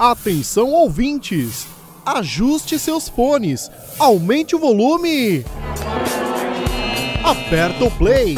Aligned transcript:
Atenção 0.00 0.70
ouvintes! 0.70 1.66
Ajuste 2.06 2.78
seus 2.78 3.06
fones, 3.06 3.70
aumente 3.98 4.56
o 4.56 4.58
volume. 4.58 5.44
Aperta 7.22 7.84
o 7.84 7.90
play. 7.90 8.34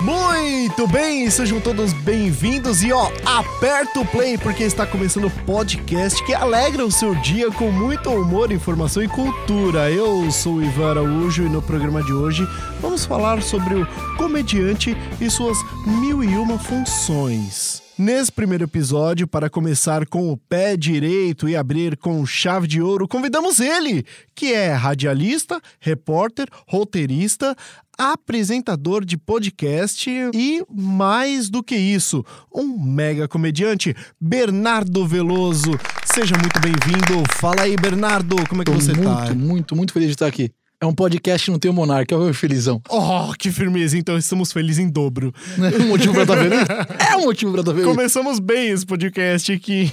Muito 0.00 0.88
bem, 0.88 1.28
sejam 1.28 1.60
todos 1.60 1.92
bem-vindos 1.92 2.82
e 2.82 2.92
ó, 2.92 3.10
aperta 3.26 4.00
o 4.00 4.06
play 4.06 4.38
porque 4.38 4.64
está 4.64 4.86
começando 4.86 5.26
o 5.26 5.44
podcast 5.44 6.24
que 6.24 6.32
alegra 6.32 6.86
o 6.86 6.90
seu 6.90 7.14
dia 7.16 7.50
com 7.50 7.70
muito 7.70 8.08
humor, 8.08 8.50
informação 8.50 9.02
e 9.02 9.08
cultura. 9.08 9.90
Eu 9.90 10.30
sou 10.30 10.54
o 10.54 10.64
Ivan 10.64 10.92
Araújo 10.92 11.42
e 11.42 11.48
no 11.50 11.60
programa 11.60 12.02
de 12.02 12.14
hoje 12.14 12.48
vamos 12.80 13.04
falar 13.04 13.42
sobre 13.42 13.74
o 13.74 13.86
comediante 14.16 14.96
e 15.20 15.30
suas 15.30 15.58
mil 15.86 16.24
e 16.24 16.38
uma 16.38 16.58
funções. 16.58 17.83
Nesse 17.96 18.32
primeiro 18.32 18.64
episódio, 18.64 19.24
para 19.24 19.48
começar 19.48 20.04
com 20.04 20.32
o 20.32 20.36
pé 20.36 20.76
direito 20.76 21.48
e 21.48 21.54
abrir 21.54 21.96
com 21.96 22.26
chave 22.26 22.66
de 22.66 22.82
ouro, 22.82 23.06
convidamos 23.06 23.60
ele, 23.60 24.04
que 24.34 24.52
é 24.52 24.72
radialista, 24.72 25.60
repórter, 25.78 26.48
roteirista, 26.66 27.54
apresentador 27.96 29.04
de 29.04 29.16
podcast 29.16 30.10
e, 30.10 30.64
mais 30.68 31.48
do 31.48 31.62
que 31.62 31.76
isso, 31.76 32.24
um 32.52 32.82
mega 32.82 33.28
comediante, 33.28 33.94
Bernardo 34.20 35.06
Veloso. 35.06 35.78
Seja 36.04 36.34
muito 36.36 36.58
bem-vindo. 36.58 37.22
Fala 37.38 37.62
aí, 37.62 37.76
Bernardo, 37.76 38.34
como 38.48 38.62
é 38.62 38.64
que 38.64 38.72
Tô 38.72 38.80
você 38.80 38.92
muito, 38.92 39.08
tá? 39.08 39.34
muito, 39.34 39.76
muito 39.76 39.92
feliz 39.92 40.08
de 40.08 40.14
estar 40.14 40.26
aqui. 40.26 40.50
É 40.84 40.86
um 40.86 40.94
podcast 40.94 41.46
que 41.46 41.50
não 41.50 41.58
tem 41.58 41.70
o 41.70 41.74
Monarca, 41.74 42.14
é 42.14 42.18
o 42.18 42.34
felizão. 42.34 42.78
Oh, 42.90 43.32
que 43.38 43.50
firmeza, 43.50 43.96
então 43.96 44.18
estamos 44.18 44.52
felizes 44.52 44.84
em 44.84 44.90
dobro. 44.90 45.32
É 45.56 45.82
um 45.82 45.88
motivo 45.88 46.12
pra 46.12 46.24
estar 46.24 46.36
feliz? 46.36 46.58
É 47.10 47.16
um 47.16 47.24
motivo 47.24 47.52
pra 47.52 47.62
estar 47.62 47.72
feliz. 47.72 47.86
Começamos 47.86 48.38
bem 48.38 48.68
esse 48.68 48.84
podcast 48.84 49.50
aqui. 49.50 49.90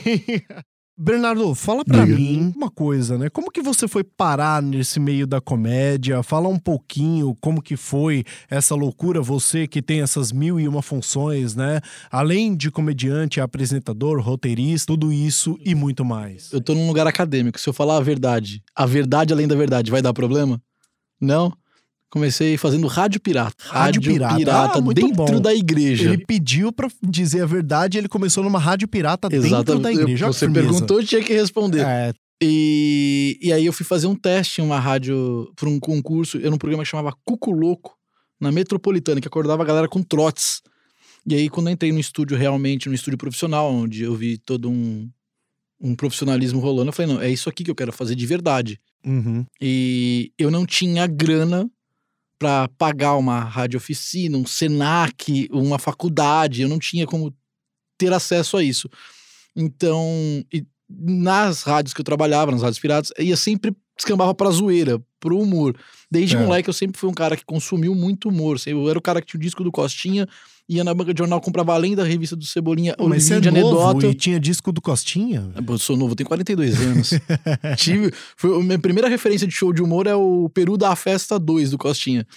Bernardo, 1.00 1.56
fala 1.56 1.86
pra 1.86 2.04
Diga. 2.04 2.18
mim 2.18 2.52
uma 2.54 2.70
coisa, 2.70 3.18
né? 3.18 3.30
Como 3.30 3.50
que 3.50 3.62
você 3.62 3.88
foi 3.88 4.04
parar 4.04 4.62
nesse 4.62 5.00
meio 5.00 5.26
da 5.26 5.40
comédia? 5.40 6.22
Fala 6.22 6.50
um 6.50 6.60
pouquinho 6.60 7.34
como 7.40 7.62
que 7.62 7.78
foi 7.78 8.26
essa 8.50 8.76
loucura, 8.76 9.22
você 9.22 9.66
que 9.68 9.82
tem 9.82 10.02
essas 10.02 10.34
mil 10.34 10.60
e 10.60 10.68
uma 10.68 10.82
funções, 10.82 11.56
né? 11.56 11.80
Além 12.12 12.54
de 12.54 12.70
comediante, 12.70 13.40
apresentador, 13.40 14.20
roteirista, 14.20 14.88
tudo 14.88 15.14
isso 15.14 15.58
e 15.66 15.74
muito 15.74 16.04
mais. 16.04 16.52
Eu 16.52 16.60
tô 16.60 16.76
num 16.76 16.86
lugar 16.86 17.08
acadêmico. 17.08 17.58
Se 17.58 17.70
eu 17.70 17.74
falar 17.74 17.96
a 17.96 18.02
verdade, 18.02 18.62
a 18.76 18.86
verdade 18.86 19.32
além 19.32 19.48
da 19.48 19.56
verdade, 19.56 19.90
vai 19.90 20.02
dar 20.02 20.14
problema? 20.14 20.62
Não. 21.22 21.54
Comecei 22.10 22.58
fazendo 22.58 22.88
rádio 22.88 23.22
pirata. 23.22 23.56
Rádio 23.68 24.02
pirata. 24.02 24.80
Ah, 24.80 24.82
muito 24.82 25.00
dentro 25.00 25.16
bom. 25.16 25.40
da 25.40 25.54
igreja. 25.54 26.10
Ele 26.12 26.26
pediu 26.26 26.70
pra 26.74 26.90
dizer 27.02 27.44
a 27.44 27.46
verdade, 27.46 27.98
ele 27.98 28.10
começou 28.10 28.44
numa 28.44 28.60
rádio 28.60 28.86
pirata 28.88 29.30
dentro 29.30 29.48
Exatamente. 29.48 29.84
da 29.84 29.92
igreja. 29.94 30.26
Que 30.28 30.34
Você 30.34 30.40
firmeza. 30.40 30.68
perguntou, 30.68 31.00
eu 31.00 31.06
tinha 31.08 31.24
que 31.24 31.32
responder. 31.34 31.86
É, 31.86 32.12
E, 32.44 33.40
e 33.42 33.54
aí 33.54 33.66
eu 33.66 33.72
fui 33.72 33.86
fazer 33.86 34.08
um 34.08 34.16
teste 34.16 34.60
em 34.60 34.64
uma 34.66 34.78
rádio, 34.80 35.54
por 35.56 35.70
um 35.70 35.80
concurso, 35.80 36.38
era 36.38 36.54
um 36.54 36.58
programa 36.58 36.84
que 36.84 36.90
chamava 36.90 37.16
Cuco 37.24 37.52
Louco, 37.52 37.96
na 38.40 38.52
Metropolitana, 38.52 39.22
que 39.22 39.28
acordava 39.28 39.64
a 39.64 39.66
galera 39.66 39.88
com 39.88 40.02
trotes. 40.04 40.62
E 41.26 41.36
aí 41.36 41.50
quando 41.50 41.68
eu 41.68 41.74
entrei 41.74 41.94
no 41.94 42.00
estúdio 42.00 42.36
realmente, 42.36 42.90
no 42.90 42.96
estúdio 42.96 43.18
profissional, 43.18 43.72
onde 43.72 44.04
eu 44.04 44.16
vi 44.16 44.38
todo 44.38 44.70
um, 44.70 45.08
um 45.80 45.96
profissionalismo 45.96 46.60
rolando, 46.60 46.90
eu 46.90 46.94
falei, 46.94 47.14
não, 47.14 47.22
é 47.22 47.30
isso 47.30 47.48
aqui 47.48 47.64
que 47.64 47.72
eu 47.72 47.76
quero 47.76 47.94
fazer 47.94 48.16
de 48.16 48.26
verdade. 48.26 48.80
Uhum. 49.06 49.46
E 49.62 50.32
eu 50.38 50.52
não 50.52 50.66
tinha 50.66 51.08
grana 51.08 51.70
pra 52.40 52.68
pagar 52.78 53.16
uma 53.18 53.40
rádio 53.40 53.78
oficina, 53.78 54.38
um 54.38 54.46
Senac, 54.46 55.48
uma 55.52 55.78
faculdade, 55.78 56.64
eu 56.64 56.70
não 56.70 56.80
tinha 56.80 57.06
como 57.06 57.34
ter 57.98 58.12
acesso 58.12 58.58
a 58.58 58.64
isso. 58.64 58.90
Então, 59.56 60.44
nas 60.90 61.62
rádios 61.62 61.94
que 61.94 62.02
eu 62.02 62.06
trabalhava, 62.06 62.52
nas 62.52 62.64
rádios 62.64 62.80
piratas, 62.80 63.12
ia 63.20 63.38
sempre 63.38 63.76
descambava 63.96 64.34
pra 64.34 64.50
zoeira, 64.50 65.00
pro 65.20 65.38
humor. 65.38 65.78
Desde 66.12 66.36
É. 66.36 66.40
moleque 66.40 66.70
eu 66.70 66.74
sempre 66.74 67.00
fui 67.00 67.10
um 67.10 67.14
cara 67.14 67.38
que 67.38 67.46
consumiu 67.46 67.96
muito 67.96 68.28
humor. 68.28 68.58
Eu 68.66 68.90
era 68.90 69.00
o 69.00 69.02
cara 69.02 69.22
que 69.22 69.28
tinha 69.28 69.40
o 69.40 69.42
disco 69.42 69.64
do 69.64 69.72
Costinha, 69.72 70.28
ia 70.68 70.84
na 70.84 70.94
banca 70.94 71.14
de 71.14 71.20
jornal, 71.20 71.40
comprava 71.40 71.74
além 71.74 71.96
da 71.96 72.04
revista 72.04 72.36
do 72.36 72.46
Cebolinha, 72.46 72.94
Pô, 72.98 73.08
Mas 73.08 73.24
o 73.24 73.28
você 73.28 73.34
é 73.36 73.40
de 73.40 73.50
novo 73.50 73.80
anedota. 73.82 74.08
e 74.08 74.14
tinha 74.14 74.38
disco 74.40 74.72
do 74.74 74.82
Costinha? 74.82 75.50
Eu 75.66 75.78
sou 75.78 75.96
novo, 75.96 76.14
tenho 76.14 76.28
42 76.28 76.80
anos. 76.82 77.12
Tive, 77.78 78.12
foi, 78.36 78.56
a 78.56 78.64
minha 78.64 78.78
primeira 78.80 79.08
referência 79.08 79.48
de 79.48 79.54
show 79.54 79.72
de 79.72 79.82
humor 79.82 80.06
é 80.06 80.16
o 80.16 80.50
Peru 80.54 80.78
da 80.78 80.94
Festa 80.98 81.40
2 81.40 81.72
do 81.72 81.78
Costinha. 81.78 82.28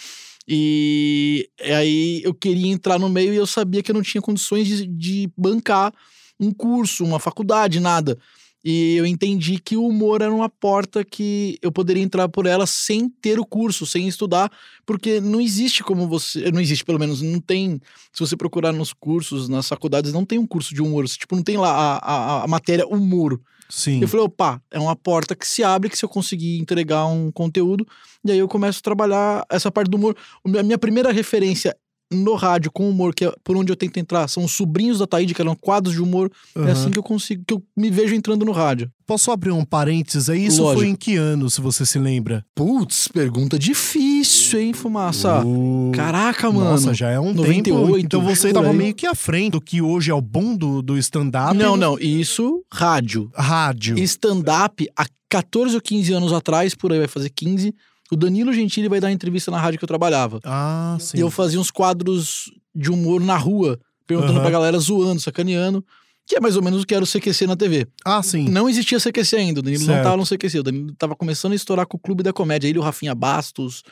E 0.46 1.48
aí 1.60 2.20
eu 2.22 2.34
queria 2.34 2.70
entrar 2.72 2.98
no 2.98 3.08
meio 3.08 3.32
e 3.32 3.36
eu 3.36 3.46
sabia 3.46 3.82
que 3.82 3.90
eu 3.90 3.94
não 3.94 4.02
tinha 4.02 4.20
condições 4.20 4.66
de, 4.68 4.86
de 4.86 5.30
bancar 5.36 5.92
um 6.38 6.52
curso, 6.52 7.04
uma 7.04 7.18
faculdade, 7.18 7.80
nada. 7.80 8.18
E 8.64 8.96
eu 8.96 9.04
entendi 9.04 9.58
que 9.58 9.76
o 9.76 9.86
humor 9.86 10.22
era 10.22 10.32
uma 10.32 10.48
porta 10.48 11.04
que 11.04 11.58
eu 11.60 11.70
poderia 11.70 12.02
entrar 12.02 12.28
por 12.30 12.46
ela 12.46 12.66
sem 12.66 13.10
ter 13.10 13.38
o 13.38 13.44
curso, 13.44 13.84
sem 13.84 14.08
estudar, 14.08 14.50
porque 14.86 15.20
não 15.20 15.38
existe 15.38 15.84
como 15.84 16.08
você. 16.08 16.50
Não 16.50 16.60
existe, 16.60 16.82
pelo 16.82 16.98
menos, 16.98 17.20
não 17.20 17.38
tem. 17.38 17.78
Se 18.10 18.20
você 18.20 18.34
procurar 18.34 18.72
nos 18.72 18.94
cursos, 18.94 19.50
nas 19.50 19.68
faculdades, 19.68 20.14
não 20.14 20.24
tem 20.24 20.38
um 20.38 20.46
curso 20.46 20.74
de 20.74 20.80
humor. 20.80 21.06
Tipo, 21.06 21.36
não 21.36 21.42
tem 21.42 21.58
lá 21.58 21.70
a, 21.70 21.96
a, 21.98 22.44
a 22.44 22.46
matéria 22.46 22.86
humor. 22.86 23.38
Sim. 23.68 24.00
Eu 24.00 24.08
falei, 24.08 24.24
opa, 24.24 24.62
é 24.70 24.78
uma 24.78 24.96
porta 24.96 25.34
que 25.34 25.46
se 25.46 25.62
abre 25.62 25.90
que 25.90 25.98
se 25.98 26.04
eu 26.04 26.08
conseguir 26.08 26.58
entregar 26.58 27.06
um 27.06 27.30
conteúdo, 27.30 27.86
e 28.24 28.30
aí 28.30 28.38
eu 28.38 28.48
começo 28.48 28.78
a 28.78 28.82
trabalhar 28.82 29.44
essa 29.50 29.70
parte 29.70 29.90
do 29.90 29.96
humor. 29.96 30.16
A 30.58 30.62
minha 30.62 30.78
primeira 30.78 31.12
referência 31.12 31.76
no 32.12 32.34
rádio 32.34 32.70
com 32.70 32.88
humor, 32.88 33.14
que 33.14 33.24
é 33.24 33.32
por 33.42 33.56
onde 33.56 33.72
eu 33.72 33.76
tento 33.76 33.98
entrar, 33.98 34.28
são 34.28 34.44
os 34.44 34.52
sobrinhos 34.52 34.98
da 34.98 35.06
Taíde, 35.06 35.34
que 35.34 35.40
eram 35.40 35.54
quadros 35.54 35.94
de 35.94 36.02
humor. 36.02 36.30
É 36.54 36.60
Aham. 36.60 36.72
assim 36.72 36.90
que 36.90 36.98
eu 36.98 37.02
consigo, 37.02 37.42
que 37.46 37.54
eu 37.54 37.62
me 37.76 37.90
vejo 37.90 38.14
entrando 38.14 38.44
no 38.44 38.52
rádio. 38.52 38.90
Posso 39.06 39.30
abrir 39.30 39.50
um 39.50 39.64
parênteses 39.64 40.30
aí? 40.30 40.46
Isso 40.46 40.62
Lógico. 40.62 40.80
foi 40.80 40.88
em 40.88 40.94
que 40.96 41.16
ano, 41.16 41.50
se 41.50 41.60
você 41.60 41.84
se 41.84 41.98
lembra? 41.98 42.44
Putz, 42.54 43.08
pergunta 43.08 43.58
difícil, 43.58 44.60
hein, 44.60 44.72
Fumaça? 44.72 45.44
Uh, 45.44 45.92
Caraca, 45.94 46.50
mano. 46.50 46.70
Nossa, 46.70 46.94
já 46.94 47.10
é 47.10 47.20
um 47.20 47.34
98, 47.34 47.86
tempo. 47.86 47.98
Então 47.98 48.22
você 48.22 48.52
tava 48.52 48.70
aí. 48.70 48.76
meio 48.76 48.94
que 48.94 49.06
à 49.06 49.14
frente 49.14 49.52
do 49.52 49.60
que 49.60 49.82
hoje 49.82 50.10
é 50.10 50.14
o 50.14 50.22
boom 50.22 50.56
do, 50.56 50.80
do 50.80 50.96
stand-up. 50.96 51.56
Não, 51.56 51.76
não, 51.76 51.98
isso, 51.98 52.64
rádio. 52.72 53.30
Rádio. 53.34 53.98
Stand-up, 53.98 54.88
há 54.96 55.06
14 55.28 55.74
ou 55.74 55.80
15 55.80 56.12
anos 56.12 56.32
atrás, 56.32 56.74
por 56.74 56.92
aí 56.92 56.98
vai 56.98 57.08
fazer 57.08 57.28
15, 57.28 57.74
o 58.10 58.16
Danilo 58.16 58.52
Gentili 58.52 58.88
vai 58.88 59.00
dar 59.00 59.08
uma 59.08 59.12
entrevista 59.12 59.50
na 59.50 59.58
rádio 59.60 59.78
que 59.78 59.84
eu 59.84 59.88
trabalhava. 59.88 60.40
Ah, 60.44 60.96
sim. 61.00 61.16
E 61.16 61.20
eu 61.20 61.30
fazia 61.30 61.58
uns 61.60 61.70
quadros 61.70 62.50
de 62.74 62.90
humor 62.90 63.20
na 63.20 63.36
rua, 63.36 63.78
perguntando 64.06 64.34
Aham. 64.34 64.42
pra 64.42 64.50
galera, 64.50 64.78
zoando, 64.78 65.20
sacaneando. 65.20 65.84
Que 66.26 66.36
é 66.36 66.40
mais 66.40 66.56
ou 66.56 66.62
menos 66.62 66.82
o 66.82 66.86
que 66.86 66.94
era 66.94 67.04
o 67.04 67.06
CQC 67.06 67.46
na 67.46 67.54
TV. 67.54 67.86
Ah, 68.04 68.22
sim. 68.22 68.48
Não 68.48 68.66
existia 68.68 68.98
CQC 68.98 69.36
ainda, 69.36 69.60
o 69.60 69.62
Danilo 69.62 69.84
Certo. 69.84 69.96
não 69.96 70.02
tava 70.04 70.16
no 70.16 70.24
CQC. 70.24 70.58
O 70.58 70.62
Danilo 70.62 70.94
tava 70.96 71.14
começando 71.14 71.52
a 71.52 71.54
estourar 71.54 71.86
com 71.86 71.98
o 71.98 72.00
Clube 72.00 72.22
da 72.22 72.32
Comédia. 72.32 72.66
Ele, 72.66 72.78
o 72.78 72.82
Rafinha 72.82 73.14
Bastos, 73.14 73.82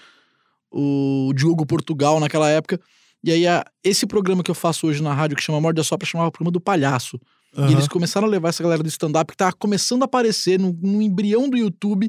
o 0.70 1.32
Diogo 1.34 1.66
Portugal 1.66 2.18
naquela 2.20 2.48
época. 2.48 2.80
E 3.24 3.30
aí, 3.30 3.46
a- 3.46 3.64
esse 3.84 4.06
programa 4.06 4.42
que 4.42 4.50
eu 4.50 4.54
faço 4.54 4.86
hoje 4.86 5.02
na 5.02 5.12
rádio, 5.14 5.36
que 5.36 5.42
chama 5.42 5.60
Morde 5.60 5.80
a 5.80 5.84
Sopra, 5.84 6.06
chamava 6.06 6.28
o 6.28 6.32
programa 6.32 6.50
do 6.50 6.60
Palhaço. 6.60 7.20
Aham. 7.56 7.68
E 7.68 7.72
eles 7.74 7.86
começaram 7.86 8.26
a 8.26 8.30
levar 8.30 8.48
essa 8.48 8.62
galera 8.62 8.82
do 8.82 8.88
stand-up 8.88 9.30
que 9.30 9.36
tava 9.36 9.52
começando 9.52 10.02
a 10.02 10.06
aparecer 10.06 10.58
no, 10.58 10.72
no 10.80 11.02
embrião 11.02 11.48
do 11.48 11.56
YouTube. 11.56 12.08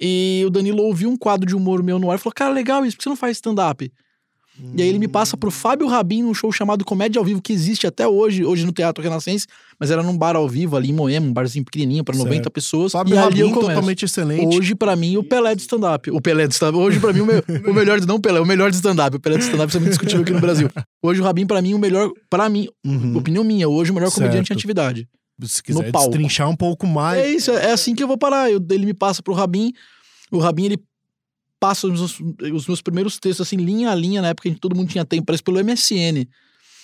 E 0.00 0.42
o 0.46 0.50
Danilo 0.50 0.82
ouviu 0.82 1.10
um 1.10 1.16
quadro 1.16 1.46
de 1.46 1.54
humor 1.54 1.82
meu 1.82 1.98
no 1.98 2.10
ar 2.10 2.16
e 2.16 2.18
falou: 2.18 2.32
Cara, 2.34 2.52
legal 2.52 2.84
isso, 2.86 2.96
por 2.96 2.98
que 3.00 3.04
você 3.04 3.08
não 3.10 3.16
faz 3.16 3.36
stand-up? 3.36 3.92
E 4.76 4.82
aí 4.82 4.88
ele 4.88 4.98
me 4.98 5.08
passa 5.08 5.38
pro 5.38 5.50
Fábio 5.50 5.86
Rabin 5.86 6.22
num 6.22 6.34
show 6.34 6.52
chamado 6.52 6.84
Comédia 6.84 7.18
ao 7.18 7.24
Vivo, 7.24 7.40
que 7.40 7.50
existe 7.50 7.86
até 7.86 8.06
hoje, 8.06 8.44
hoje 8.44 8.66
no 8.66 8.72
Teatro 8.72 9.02
Renascense, 9.02 9.46
mas 9.78 9.90
era 9.90 10.02
num 10.02 10.14
bar 10.16 10.36
ao 10.36 10.46
vivo 10.46 10.76
ali 10.76 10.90
em 10.90 10.92
Moema, 10.92 11.26
um 11.26 11.32
barzinho 11.32 11.64
pequenininho 11.64 12.04
pra 12.04 12.14
90 12.14 12.34
Certo. 12.34 12.50
pessoas. 12.50 12.92
Fábio 12.92 13.14
e 13.14 13.18
ali 13.18 13.40
eu 13.40 13.46
Rabin, 13.46 13.54
começo. 13.54 13.68
totalmente 13.74 14.04
excelente. 14.04 14.54
Hoje, 14.58 14.74
pra 14.74 14.94
mim, 14.96 15.16
o 15.16 15.22
Pelé 15.24 15.54
de 15.54 15.62
stand-up. 15.62 16.10
O 16.10 16.20
Pelé 16.20 16.46
de 16.46 16.52
stand-up. 16.52 16.78
Hoje, 16.78 17.00
pra 17.00 17.10
mim, 17.10 17.20
o, 17.20 17.26
me- 17.26 17.42
o 17.70 17.72
melhor 17.72 18.00
de. 18.00 18.06
Não 18.06 18.16
o 18.16 18.20
Pelé, 18.20 18.38
o 18.38 18.44
melhor 18.44 18.68
de 18.70 18.76
stand-up. 18.76 19.16
O 19.16 19.20
Pelé 19.20 19.38
de 19.38 19.44
stand-up 19.44 19.68
isso 19.70 19.78
é 19.78 19.80
muito 19.80 19.90
discutível 19.92 20.22
aqui 20.22 20.32
no 20.32 20.40
Brasil. 20.40 20.68
Hoje, 21.02 21.22
o 21.22 21.24
Rabin, 21.24 21.46
pra 21.46 21.62
mim, 21.62 21.72
o 21.72 21.78
melhor. 21.78 22.10
Pra 22.28 22.46
mim, 22.50 22.68
Uhum. 22.84 23.16
opinião 23.16 23.42
minha, 23.42 23.66
hoje, 23.66 23.90
o 23.92 23.94
melhor 23.94 24.10
comediante 24.12 24.48
Certo. 24.48 24.50
em 24.50 24.56
atividade. 24.58 25.08
Se 25.46 25.62
quiser 25.62 25.84
no 25.86 25.92
palco. 25.92 26.08
destrinchar 26.10 26.48
um 26.48 26.56
pouco 26.56 26.86
mais. 26.86 27.18
É 27.22 27.30
isso, 27.30 27.50
é 27.52 27.72
assim 27.72 27.94
que 27.94 28.02
eu 28.02 28.08
vou 28.08 28.18
parar. 28.18 28.50
Eu- 28.50 28.64
ele 28.70 28.86
me 28.86 28.94
passa 28.94 29.22
pro 29.22 29.32
Rabin. 29.34 29.72
O 30.30 30.38
Rabin, 30.38 30.64
ele 30.66 30.78
passa 31.58 31.86
os 31.86 31.98
meus, 32.18 32.52
os 32.54 32.66
meus 32.66 32.80
primeiros 32.80 33.18
textos, 33.18 33.46
assim, 33.46 33.56
linha 33.56 33.90
a 33.90 33.94
linha, 33.94 34.22
na 34.22 34.28
época 34.28 34.48
em 34.48 34.54
que 34.54 34.60
todo 34.60 34.74
mundo 34.74 34.88
tinha 34.88 35.04
tempo, 35.04 35.26
parece 35.26 35.42
pelo 35.42 35.58
MSN. 35.58 36.26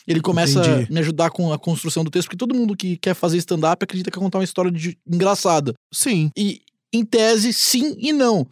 Ele 0.07 0.21
começa 0.21 0.61
Entendi. 0.61 0.87
a 0.91 0.93
me 0.95 1.01
ajudar 1.01 1.31
com 1.31 1.53
a 1.53 1.59
construção 1.59 2.05
do 2.05 2.11
texto, 2.11 2.27
porque 2.29 2.37
todo 2.37 2.55
mundo 2.55 2.77
que 2.77 2.97
quer 2.97 3.15
fazer 3.15 3.39
stand-up 3.39 3.83
acredita 3.83 4.11
que 4.11 4.19
vai 4.19 4.25
contar 4.25 4.39
uma 4.39 4.45
história 4.45 4.71
de- 4.71 4.97
engraçada. 5.11 5.75
Sim. 5.93 6.31
E, 6.37 6.61
em 6.93 7.05
tese, 7.05 7.53
sim 7.53 7.97
e 7.99 8.13
não. 8.13 8.47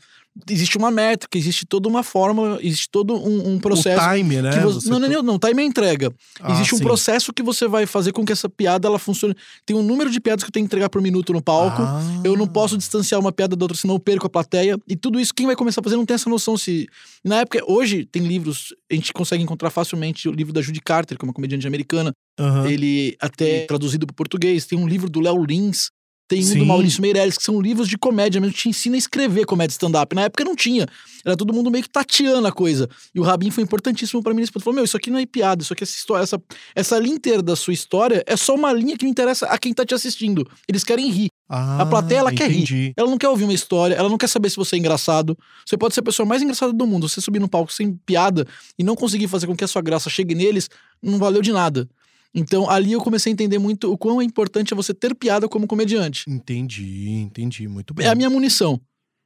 Existe 0.50 0.76
uma 0.76 0.90
métrica, 0.90 1.38
existe 1.38 1.64
toda 1.64 1.88
uma 1.88 2.02
fórmula, 2.02 2.58
existe 2.60 2.88
todo 2.90 3.14
um, 3.14 3.54
um 3.54 3.58
processo. 3.58 4.04
O 4.04 4.14
time, 4.14 4.42
né? 4.42 4.50
que 4.50 4.58
você- 4.60 4.88
não, 4.88 4.98
não, 4.98 5.08
tá- 5.08 5.14
não, 5.14 5.22
não, 5.22 5.38
time 5.38 5.62
é 5.62 5.66
entrega. 5.66 6.12
Ah, 6.40 6.52
existe 6.52 6.74
um 6.74 6.78
sim. 6.78 6.84
processo 6.84 7.32
que 7.32 7.42
você 7.42 7.68
vai 7.68 7.86
fazer 7.86 8.12
com 8.12 8.24
que 8.24 8.32
essa 8.32 8.48
piada 8.48 8.88
ela 8.88 8.98
funcione. 8.98 9.34
Tem 9.64 9.76
um 9.76 9.82
número 9.82 10.10
de 10.10 10.20
piadas 10.20 10.42
que 10.42 10.48
eu 10.48 10.52
tenho 10.52 10.64
que 10.64 10.68
entregar 10.68 10.88
por 10.90 11.00
minuto 11.00 11.32
no 11.32 11.40
palco. 11.42 11.82
Ah. 11.82 12.00
Eu 12.24 12.36
não 12.36 12.46
posso 12.46 12.76
distanciar 12.76 13.20
uma 13.20 13.30
piada 13.32 13.54
da 13.54 13.64
outra, 13.64 13.76
senão 13.76 13.94
eu 13.94 14.00
perco 14.00 14.26
a 14.26 14.30
plateia. 14.30 14.76
E 14.88 14.96
tudo 14.96 15.20
isso, 15.20 15.32
quem 15.32 15.46
vai 15.46 15.54
começar 15.56 15.80
a 15.80 15.84
fazer 15.84 15.96
não 15.96 16.04
tem 16.06 16.14
essa 16.14 16.28
noção. 16.28 16.56
se 16.56 16.86
Na 17.24 17.40
época, 17.40 17.60
hoje, 17.66 18.04
tem 18.04 18.22
livros, 18.22 18.74
a 18.90 18.94
gente 18.94 19.12
consegue 19.12 19.42
encontrar 19.42 19.70
facilmente 19.70 20.28
o 20.28 20.32
livro 20.32 20.52
da 20.52 20.60
Judy 20.60 20.80
Carter, 20.80 21.16
que 21.16 21.24
é 21.24 21.26
uma 21.26 21.32
comediante 21.34 21.66
americana, 21.66 22.12
Aham. 22.38 22.68
Ele 22.68 23.16
até 23.20 23.64
traduzido 23.66 24.06
para 24.06 24.14
português. 24.14 24.66
Tem 24.66 24.76
um 24.76 24.88
livro 24.88 25.08
do 25.08 25.20
Léo 25.20 25.44
Lins, 25.44 25.90
tem 26.26 26.40
um 26.40 26.42
Sim. 26.42 26.58
do 26.58 26.66
Maurício 26.66 27.02
Meirelles, 27.02 27.36
que 27.36 27.44
são 27.44 27.60
livros 27.60 27.86
de 27.86 27.98
comédia 27.98 28.40
mesmo, 28.40 28.54
que 28.54 28.62
te 28.62 28.68
ensina 28.68 28.96
a 28.96 28.98
escrever 28.98 29.44
comédia 29.44 29.72
stand-up. 29.72 30.14
Na 30.14 30.22
época 30.22 30.42
não 30.42 30.56
tinha. 30.56 30.86
Era 31.24 31.36
todo 31.36 31.52
mundo 31.52 31.70
meio 31.70 31.84
que 31.84 31.90
tateando 31.90 32.46
a 32.46 32.52
coisa. 32.52 32.88
E 33.14 33.20
o 33.20 33.22
Rabin 33.22 33.50
foi 33.50 33.62
importantíssimo 33.62 34.22
pra 34.22 34.32
mim 34.32 34.40
nesse 34.40 34.50
ponto. 34.50 34.62
Ele 34.62 34.64
falou: 34.64 34.74
Meu, 34.76 34.84
isso 34.84 34.96
aqui 34.96 35.10
não 35.10 35.18
é 35.18 35.26
piada, 35.26 35.62
isso 35.62 35.72
aqui 35.72 35.82
é 35.82 35.86
essa 35.86 35.94
história, 35.96 36.22
essa, 36.22 36.42
essa 36.74 36.98
linha 36.98 37.14
inteira 37.16 37.42
da 37.42 37.54
sua 37.54 37.74
história 37.74 38.22
é 38.26 38.36
só 38.36 38.54
uma 38.54 38.72
linha 38.72 38.96
que 38.96 39.04
não 39.04 39.10
interessa 39.10 39.46
a 39.46 39.58
quem 39.58 39.72
tá 39.74 39.84
te 39.84 39.94
assistindo. 39.94 40.48
Eles 40.66 40.82
querem 40.82 41.10
rir. 41.10 41.28
Ah, 41.46 41.82
A 41.82 41.86
plateia, 41.86 42.20
ela 42.20 42.32
quer 42.32 42.48
rir. 42.50 42.62
entendi. 42.62 42.92
Ela 42.96 43.10
não 43.10 43.18
quer 43.18 43.28
ouvir 43.28 43.44
uma 43.44 43.52
história, 43.52 43.94
ela 43.94 44.08
não 44.08 44.16
quer 44.16 44.28
saber 44.28 44.48
se 44.48 44.56
você 44.56 44.76
é 44.76 44.78
engraçado. 44.78 45.36
Você 45.66 45.76
pode 45.76 45.92
ser 45.92 46.00
a 46.00 46.04
pessoa 46.04 46.26
mais 46.26 46.40
engraçada 46.40 46.72
do 46.72 46.86
mundo. 46.86 47.06
Você 47.06 47.20
subir 47.20 47.38
no 47.38 47.48
palco 47.48 47.70
sem 47.70 47.94
piada 48.06 48.46
e 48.78 48.82
não 48.82 48.96
conseguir 48.96 49.28
fazer 49.28 49.46
com 49.46 49.54
que 49.54 49.62
a 49.64 49.68
sua 49.68 49.82
graça 49.82 50.08
chegue 50.08 50.34
neles, 50.34 50.70
não 51.02 51.18
valeu 51.18 51.42
de 51.42 51.52
nada. 51.52 51.86
Então 52.34 52.68
ali 52.68 52.92
eu 52.92 53.00
comecei 53.00 53.30
a 53.30 53.34
entender 53.34 53.58
muito 53.58 53.92
o 53.92 53.96
quão 53.96 54.20
é 54.20 54.24
importante 54.24 54.72
é 54.72 54.76
você 54.76 54.92
ter 54.92 55.14
piada 55.14 55.48
como 55.48 55.66
comediante. 55.66 56.24
Entendi, 56.28 57.10
entendi. 57.10 57.68
Muito 57.68 57.94
bem. 57.94 58.06
É 58.06 58.10
a 58.10 58.14
minha 58.14 58.28
munição. 58.28 58.80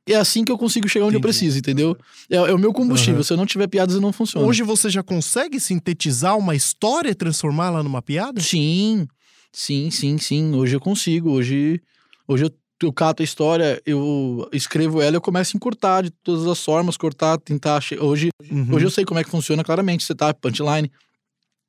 É 0.07 0.15
assim 0.15 0.45
que 0.45 0.51
eu 0.51 0.57
consigo 0.59 0.89
chegar 0.89 1.05
onde 1.07 1.17
eu 1.17 1.19
Entendi. 1.19 1.33
preciso, 1.33 1.59
entendeu? 1.59 1.97
É, 2.31 2.37
é 2.37 2.53
o 2.55 2.59
meu 2.59 2.73
combustível. 2.73 3.17
Aham. 3.17 3.23
Se 3.25 3.33
eu 3.33 3.37
não 3.37 3.45
tiver 3.47 3.67
piadas, 3.67 3.95
eu 3.95 4.01
não 4.01 4.13
funciona. 4.13 4.47
Hoje 4.47 4.63
você 4.63 4.89
já 4.89 5.03
consegue 5.03 5.61
sintetizar 5.61 6.37
uma 6.37 6.55
história 6.55 7.11
e 7.11 7.15
transformá-la 7.15 7.83
numa 7.83 8.01
piada? 8.01 8.41
Sim, 8.41 9.07
sim, 9.53 9.91
sim, 9.91 10.17
sim. 10.19 10.55
Hoje 10.55 10.77
eu 10.77 10.81
consigo. 10.81 11.31
Hoje, 11.31 11.81
hoje 12.27 12.45
eu, 12.45 12.51
eu 12.85 12.93
cato 12.93 13.23
a 13.23 13.25
história, 13.25 13.83
eu 13.85 14.49
escrevo 14.53 15.03
ela, 15.03 15.17
eu 15.17 15.21
começo 15.21 15.55
a 15.55 15.59
encurtar 15.59 16.03
de 16.03 16.11
todas 16.11 16.47
as 16.47 16.63
formas, 16.65 16.97
cortar, 16.97 17.37
tentar. 17.39 17.83
Hoje, 18.01 18.31
Uhum. 18.51 18.75
hoje 18.75 18.87
eu 18.87 18.91
sei 18.91 19.05
como 19.05 19.21
é 19.21 19.25
que 19.25 19.31
funciona 19.31 19.63
claramente, 19.63 20.05
setup, 20.05 20.41
punchline. 20.41 20.91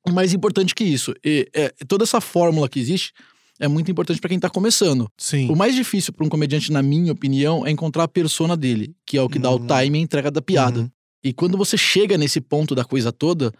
O 0.06 0.10
mais 0.12 0.32
importante 0.32 0.74
que 0.74 0.84
isso, 0.84 1.14
e- 1.24 1.48
é, 1.54 1.68
toda 1.86 2.04
essa 2.04 2.20
fórmula 2.20 2.68
que 2.68 2.80
existe 2.80 3.12
é 3.58 3.68
muito 3.68 3.90
importante 3.90 4.18
para 4.20 4.30
quem 4.30 4.40
tá 4.40 4.48
começando. 4.48 5.06
Sim. 5.18 5.50
O 5.50 5.56
mais 5.56 5.74
difícil 5.74 6.12
para 6.14 6.24
um 6.24 6.28
comediante, 6.30 6.72
na 6.72 6.82
minha 6.82 7.12
opinião, 7.12 7.66
é 7.66 7.70
encontrar 7.70 8.04
a 8.04 8.08
persona 8.08 8.56
dele, 8.56 8.94
que 9.04 9.18
é 9.18 9.22
o 9.22 9.28
que 9.28 9.38
dá 9.38 9.50
o 9.50 9.56
Hum. 9.56 9.66
time 9.66 9.98
e 9.98 10.00
a 10.00 10.04
entrega 10.04 10.30
da 10.30 10.40
piada. 10.40 10.80
Uhum. 10.80 10.90
E 11.22 11.32
quando 11.34 11.58
você 11.58 11.76
chega 11.76 12.16
nesse 12.16 12.40
ponto 12.40 12.74
da 12.74 12.84
coisa 12.84 13.12
toda, 13.12 13.52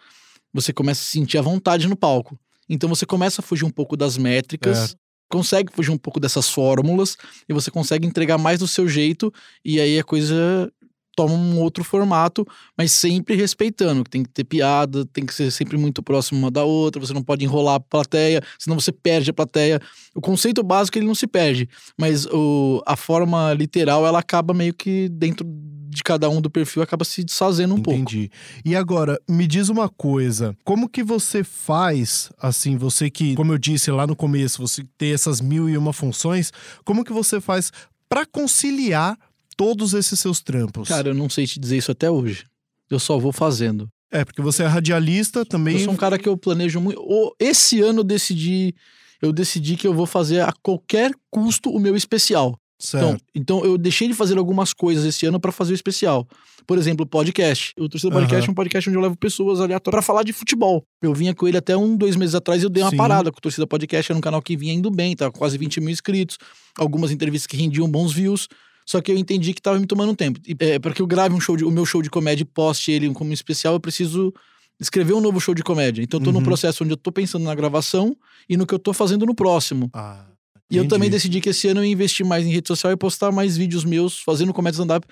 você 0.53 0.73
começa 0.73 1.03
a 1.03 1.05
se 1.05 1.11
sentir 1.11 1.37
à 1.37 1.43
vontade 1.43 1.87
no 1.87 1.95
palco. 1.97 2.39
Então 2.69 2.89
você 2.89 3.05
começa 3.05 3.43
a 3.43 3.45
fugir 3.45 3.65
um 3.67 3.71
pouco 3.71 3.95
das 3.97 4.17
métricas, 4.17 4.97
consegue 5.29 5.71
fugir 5.73 5.91
um 5.91 5.99
pouco 5.99 6.19
dessas 6.19 6.49
fórmulas 6.49 7.17
e 7.47 7.53
você 7.53 7.71
consegue 7.71 8.07
entregar 8.07 8.39
mais 8.39 8.61
do 8.61 8.67
seu 8.67 8.89
jeito 8.89 9.31
e 9.65 9.79
aí 9.79 9.99
a 9.99 10.03
coisa 10.05 10.73
toma 11.21 11.35
um 11.35 11.61
outro 11.61 11.85
formato, 11.85 12.47
mas 12.77 12.93
sempre 12.93 13.35
respeitando, 13.35 14.03
que 14.05 14.11
tem 14.11 14.23
que 14.23 14.31
ter 14.31 14.45
piada, 14.45 15.05
tem 15.05 15.27
que 15.27 15.35
ser 15.35 15.51
sempre 15.51 15.77
muito 15.77 16.03
próximo 16.03 16.39
uma 16.39 16.51
da 16.51 16.65
outra, 16.65 16.99
você 16.99 17.13
não 17.13 17.23
pode 17.23 17.45
enrolar 17.45 17.75
a 17.75 17.81
plateia, 17.81 18.43
senão 18.59 18.81
você 18.81 18.91
perde 18.91 19.29
a 19.31 19.35
plateia. 19.35 19.79
O 20.15 20.21
conceito 20.21 20.63
básico 20.63 20.97
ele 20.97 21.07
não 21.07 21.15
se 21.15 21.27
perde, 21.27 21.69
mas 21.99 22.25
o, 22.25 22.83
a 22.87 22.97
forma 22.97 23.53
literal 23.53 24.07
ela 24.07 24.19
acaba 24.19 24.55
meio 24.55 24.73
que 24.73 25.11
dentro 25.11 25.47
de 25.91 26.03
cada 26.03 26.31
um 26.31 26.41
do 26.41 26.49
perfil 26.49 26.83
acaba 26.83 27.05
se 27.05 27.23
desfazendo 27.23 27.75
um 27.75 27.83
pouco. 27.83 27.99
Entendi. 27.99 28.31
E 28.65 28.75
agora, 28.75 29.21
me 29.29 29.47
diz 29.47 29.69
uma 29.69 29.89
coisa. 29.89 30.57
Como 30.65 30.89
que 30.89 31.03
você 31.03 31.45
faz, 31.45 32.31
assim, 32.41 32.77
você 32.77 33.11
que, 33.11 33.35
como 33.35 33.53
eu 33.53 33.59
disse 33.59 33.91
lá 33.91 34.07
no 34.07 34.17
começo, 34.17 34.67
você 34.67 34.85
tem 34.97 35.13
essas 35.13 35.41
mil 35.41 35.69
e 35.69 35.77
uma 35.77 35.93
funções, 35.93 36.51
como 36.85 37.05
que 37.05 37.13
você 37.13 37.41
faz 37.41 37.73
pra 38.09 38.25
conciliar 38.25 39.19
todos 39.61 39.93
esses 39.93 40.19
seus 40.19 40.41
trampos? 40.41 40.89
Cara, 40.89 41.09
eu 41.09 41.15
não 41.15 41.29
sei 41.29 41.47
te 41.47 41.61
dizer 41.61 41.77
isso 41.77 41.93
até 41.93 42.11
hoje. 42.11 42.47
Eu 42.91 42.99
só 42.99 43.19
vou 43.19 43.31
fazendo. 43.31 43.89
É, 44.11 44.25
porque 44.25 44.41
você 44.41 44.63
é 44.63 44.67
radialista 44.67 45.45
também. 45.45 45.75
Eu 45.77 45.85
sou 45.85 45.93
um 45.93 45.97
cara 45.97 46.19
que 46.19 46.27
eu 46.29 46.37
planejo 46.37 46.81
muito. 46.81 47.01
Esse 47.39 47.81
ano 47.83 48.01
eu 48.01 48.05
decidi, 48.05 48.75
eu 49.21 49.33
decidi 49.33 49.77
que 49.77 49.87
eu 49.87 49.93
vou 49.93 50.07
fazer 50.07 50.41
a 50.41 50.53
qualquer 50.63 51.13
custo 51.31 51.69
o 51.71 51.79
meu 51.79 51.95
especial. 51.95 52.59
Então, 52.83 53.11
Certo. 53.11 53.25
então 53.35 53.63
eu 53.63 53.77
deixei 53.77 54.09
de 54.09 54.15
fazer 54.15 54.39
algumas 54.39 54.73
coisas 54.73 55.05
esse 55.05 55.27
ano 55.27 55.39
pra 55.39 55.53
fazer 55.53 55.73
o 55.73 55.75
especial. 55.75 56.27
Por 56.67 56.79
exemplo, 56.79 57.05
podcast. 57.05 57.75
O 57.79 57.87
Torcida 57.87 58.11
Podcast 58.11 58.37
Aham. 58.45 58.49
é 58.49 58.51
um 58.51 58.55
podcast 58.55 58.89
onde 58.89 58.97
eu 58.97 59.03
levo 59.03 59.17
pessoas 59.19 59.61
aleatórias 59.61 59.97
pra 59.97 60.03
falar 60.03 60.23
de 60.23 60.33
futebol. 60.33 60.83
Eu 61.03 61.13
vinha 61.13 61.35
com 61.35 61.47
ele 61.47 61.59
até 61.59 61.77
um, 61.77 61.95
dois 61.95 62.17
meses 62.17 62.35
atrás 62.35 62.63
e 62.63 62.65
eu 62.65 62.71
dei 62.71 62.83
uma 62.83 62.91
Sim. 62.91 62.97
parada 62.97 63.31
com 63.31 63.37
o 63.37 63.41
Torcida 63.43 63.67
Podcast. 63.67 64.11
Era 64.11 64.17
um 64.17 64.23
canal 64.23 64.41
que 64.41 64.57
vinha 64.57 64.73
indo 64.73 64.91
bem, 64.91 65.15
com 65.15 65.31
quase 65.33 65.59
20 65.59 65.81
mil 65.83 65.91
inscritos. 65.91 66.39
Algumas 66.79 67.11
entrevistas 67.11 67.47
que 67.47 67.57
rendiam 67.57 67.87
bons 67.87 68.13
views. 68.15 68.49
Só 68.87 69.01
que 69.01 69.11
eu 69.13 69.17
entendi 69.17 69.55
que 69.55 69.63
tava 69.63 69.79
me 69.79 69.87
tomando 69.87 70.11
um 70.13 70.15
tempo. 70.15 70.41
E, 70.47 70.57
é, 70.61 70.79
para 70.79 70.93
que 70.93 71.01
eu 71.03 71.07
grave 71.07 71.35
um 71.35 71.41
show 71.41 71.57
de- 71.57 71.65
o 71.65 71.71
meu 71.71 71.87
show 71.87 72.03
de 72.03 72.11
comédia 72.11 72.43
e 72.43 72.45
poste 72.47 72.91
ele 72.91 73.13
como 73.13 73.33
especial, 73.33 73.75
eu 73.75 73.81
preciso 73.81 74.33
escrever 74.81 75.13
um 75.13 75.21
novo 75.21 75.39
show 75.41 75.55
de 75.55 75.63
comédia. 75.63 76.03
Então 76.03 76.19
eu 76.19 76.25
tô 76.25 76.31
Uhum. 76.31 76.39
num 76.39 76.43
processo 76.43 76.83
onde 76.83 76.93
eu 76.93 76.97
tô 76.97 77.13
pensando 77.13 77.45
na 77.45 77.55
gravação 77.55 78.17
e 78.49 78.57
no 78.57 78.67
que 78.67 78.75
eu 78.75 78.79
tô 78.79 78.93
fazendo 78.93 79.27
no 79.27 79.35
próximo. 79.35 79.91
Ah, 79.95 80.25
E 80.73 80.77
eu 80.77 80.87
também 80.89 81.11
decidi 81.11 81.41
que 81.41 81.49
esse 81.51 81.67
ano 81.69 81.81
eu 81.81 81.85
ia 81.85 81.93
investir 81.93 82.25
mais 82.25 82.47
em 82.47 82.51
rede 82.51 82.69
social 82.69 82.93
e 82.93 82.97
postar 82.97 83.31
mais 83.33 83.57
vídeos 83.57 83.85
meus 83.85 84.19
fazendo 84.21 84.53
comédia 84.55 84.77
stand-up 84.77 85.07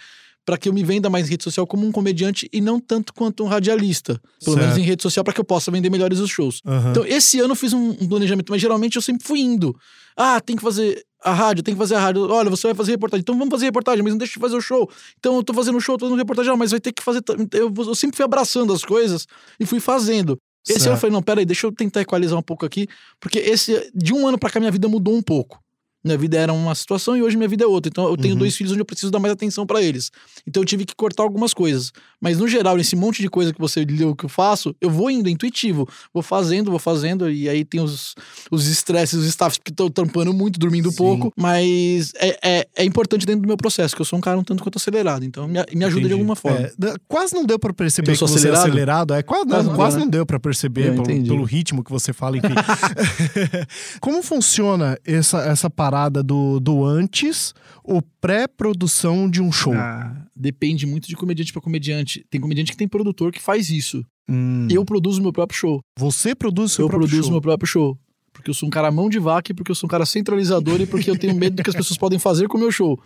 para 0.46 0.56
que 0.56 0.68
eu 0.68 0.72
me 0.72 0.82
venda 0.84 1.10
mais 1.10 1.26
em 1.26 1.30
rede 1.32 1.44
social 1.44 1.66
como 1.66 1.84
um 1.86 1.92
comediante 1.92 2.48
e 2.52 2.60
não 2.60 2.80
tanto 2.80 3.12
quanto 3.12 3.44
um 3.44 3.46
radialista. 3.48 4.18
Pelo 4.42 4.54
Certo. 4.56 4.58
menos 4.66 4.78
em 4.78 4.82
rede 4.82 5.02
social 5.02 5.22
para 5.22 5.34
que 5.34 5.40
eu 5.40 5.44
possa 5.44 5.70
vender 5.70 5.90
melhores 5.90 6.20
os 6.20 6.30
shows. 6.30 6.62
Aham. 6.64 6.90
Então 6.92 7.04
esse 7.04 7.38
ano 7.40 7.50
eu 7.52 7.56
fiz 7.56 7.72
um, 7.74 7.90
um 7.90 8.08
planejamento, 8.08 8.50
mas 8.50 8.62
geralmente 8.62 8.96
eu 8.96 9.02
sempre 9.02 9.26
fui 9.26 9.40
indo. 9.40 9.76
Ah, 10.16 10.40
tem 10.40 10.56
que 10.56 10.62
fazer 10.62 11.04
a 11.22 11.32
rádio, 11.32 11.62
tem 11.62 11.74
que 11.74 11.78
fazer 11.78 11.94
a 11.96 12.00
rádio. 12.00 12.28
Olha, 12.30 12.48
você 12.50 12.68
vai 12.68 12.74
fazer 12.74 12.92
reportagem. 12.92 13.22
Então 13.22 13.36
vamos 13.36 13.50
fazer 13.50 13.66
reportagem, 13.66 14.02
mas 14.02 14.12
não 14.12 14.18
deixa 14.18 14.34
de 14.34 14.40
fazer 14.40 14.56
o 14.56 14.60
show. 14.60 14.88
Então 15.18 15.36
eu 15.36 15.42
tô 15.42 15.52
fazendo 15.52 15.80
show, 15.80 15.96
tô 15.96 16.06
fazendo 16.06 16.18
reportagem, 16.18 16.56
mas 16.56 16.70
vai 16.70 16.80
ter 16.80 16.92
que 16.92 17.02
fazer. 17.02 17.22
Eu, 17.52 17.72
eu 17.76 17.94
sempre 17.94 18.16
fui 18.16 18.24
abraçando 18.24 18.72
as 18.72 18.84
coisas 18.84 19.26
e 19.58 19.66
fui 19.66 19.80
fazendo. 19.80 20.38
Esse 20.68 20.80
ano 20.80 20.80
eu 20.80 20.82
Certo. 20.92 21.00
falei, 21.00 21.12
não, 21.12 21.22
peraí, 21.22 21.44
deixa 21.46 21.66
eu 21.66 21.72
tentar 21.72 22.02
equalizar 22.02 22.38
um 22.38 22.42
pouco 22.42 22.66
aqui, 22.66 22.86
porque 23.18 23.38
esse 23.38 23.90
de 23.94 24.12
um 24.12 24.26
ano 24.26 24.38
pra 24.38 24.50
cá 24.50 24.60
minha 24.60 24.70
vida 24.72 24.86
mudou 24.88 25.14
um 25.14 25.22
pouco. 25.22 25.58
Minha 26.08 26.18
vida 26.18 26.38
era 26.38 26.52
uma 26.52 26.74
situação 26.74 27.16
e 27.16 27.22
hoje 27.22 27.36
minha 27.36 27.48
vida 27.48 27.64
é 27.64 27.66
outra. 27.66 27.88
Então 27.88 28.08
eu 28.08 28.16
tenho 28.16 28.32
Uhum. 28.34 28.38
dois 28.40 28.56
filhos 28.56 28.72
onde 28.72 28.80
eu 28.80 28.84
preciso 28.84 29.10
dar 29.12 29.18
mais 29.18 29.32
atenção 29.32 29.66
pra 29.66 29.82
eles. 29.82 30.10
Então 30.46 30.62
eu 30.62 30.66
tive 30.66 30.84
que 30.84 30.94
cortar 30.94 31.22
algumas 31.22 31.52
coisas. 31.54 31.92
Mas 32.20 32.38
no 32.38 32.48
geral, 32.48 32.76
nesse 32.76 32.96
monte 32.96 33.22
de 33.22 33.28
coisa 33.28 33.52
que 33.52 33.60
você 33.60 33.84
leu 33.84 34.16
que 34.16 34.24
eu 34.24 34.28
faço, 34.28 34.74
eu 34.80 34.90
vou 34.90 35.10
indo, 35.10 35.28
é 35.28 35.32
intuitivo. 35.32 35.86
Vou 36.12 36.22
fazendo, 36.22 36.70
vou 36.70 36.80
fazendo, 36.80 37.30
e 37.30 37.48
aí 37.48 37.64
tem 37.64 37.80
os 37.80 38.14
os 38.50 38.66
estresses, 38.66 39.18
os 39.18 39.26
staffs 39.26 39.60
que 39.62 39.70
estão 39.70 39.90
trampando 39.90 40.32
muito, 40.32 40.58
dormindo 40.58 40.90
Sim. 40.90 40.96
pouco. 40.96 41.32
Mas 41.36 42.12
é, 42.16 42.38
é, 42.42 42.68
é 42.76 42.84
importante 42.84 43.26
dentro 43.26 43.42
do 43.42 43.46
meu 43.48 43.56
processo, 43.56 43.94
que 43.94 44.00
eu 44.00 44.06
sou 44.06 44.18
um 44.18 44.22
cara 44.22 44.38
um 44.38 44.42
tanto 44.44 44.62
quanto 44.62 44.76
acelerado. 44.78 45.24
Então 45.24 45.46
me, 45.46 45.52
me 45.52 45.58
ajuda 45.84 46.00
Entendi. 46.00 46.06
de 46.06 46.12
alguma 46.14 46.34
forma. 46.34 46.58
É, 46.60 46.72
quase 47.06 47.34
não 47.34 47.44
deu 47.44 47.58
pra 47.58 47.72
perceber 47.72 48.10
Eu 48.10 48.12
que 48.14 48.18
sou 48.18 48.26
você 48.28 48.34
é 48.34 48.38
acelerado? 48.50 48.68
acelerado. 48.68 49.14
É, 49.14 49.22
quase, 49.22 49.46
Quase 49.46 49.68
não, 49.68 49.76
quase 49.76 49.90
deu, 49.96 49.98
né? 50.00 50.04
não 50.04 50.10
deu 50.10 50.26
pra 50.26 50.40
perceber 50.40 50.88
Eu 50.96 51.02
pelo, 51.02 51.24
pelo 51.24 51.44
ritmo 51.44 51.84
que 51.84 51.90
você 51.90 52.12
fala, 52.12 52.36
enfim. 52.38 52.48
Como 54.00 54.22
funciona 54.22 54.98
essa, 55.06 55.38
essa 55.42 55.68
parada 55.70 55.97
do, 56.08 56.60
do 56.60 56.84
antes 56.84 57.52
ou 57.82 58.00
pré-produção 58.20 59.28
de 59.28 59.42
um 59.42 59.50
show? 59.50 59.72
Ah, 59.74 60.26
depende 60.34 60.86
muito 60.86 61.08
de 61.08 61.16
comediante 61.16 61.52
pra 61.52 61.60
comediante. 61.62 62.24
Tem 62.30 62.40
comediante 62.40 62.70
que 62.72 62.76
tem 62.76 62.86
produtor 62.88 63.32
que 63.32 63.40
faz 63.40 63.70
isso. 63.70 64.04
Hum, 64.28 64.68
Eu 64.70 64.84
produzo 64.84 65.20
meu 65.22 65.32
próprio 65.32 65.58
show. 65.58 65.80
Você 65.98 66.34
produz 66.34 66.72
o 66.72 66.74
seu 66.76 66.84
eu 66.84 66.88
próprio 66.88 67.08
produzo 67.08 67.22
show? 67.24 67.32
meu 67.32 67.40
próprio 67.40 67.66
show. 67.66 67.98
Porque 68.32 68.50
eu 68.50 68.54
sou 68.54 68.68
um 68.68 68.70
cara 68.70 68.90
mão 68.92 69.08
de 69.08 69.18
vaca, 69.18 69.52
porque 69.54 69.70
eu 69.70 69.74
sou 69.74 69.86
um 69.88 69.90
cara 69.90 70.06
centralizador 70.06 70.80
e 70.80 70.86
porque 70.86 71.10
eu 71.10 71.18
tenho 71.18 71.34
medo 71.34 71.56
do 71.56 71.62
que 71.62 71.70
as 71.70 71.74
pessoas 71.76 71.98
podem 71.98 72.18
fazer 72.18 72.46
com 72.46 72.56
o 72.56 72.60
meu 72.60 72.70
show. 72.70 72.98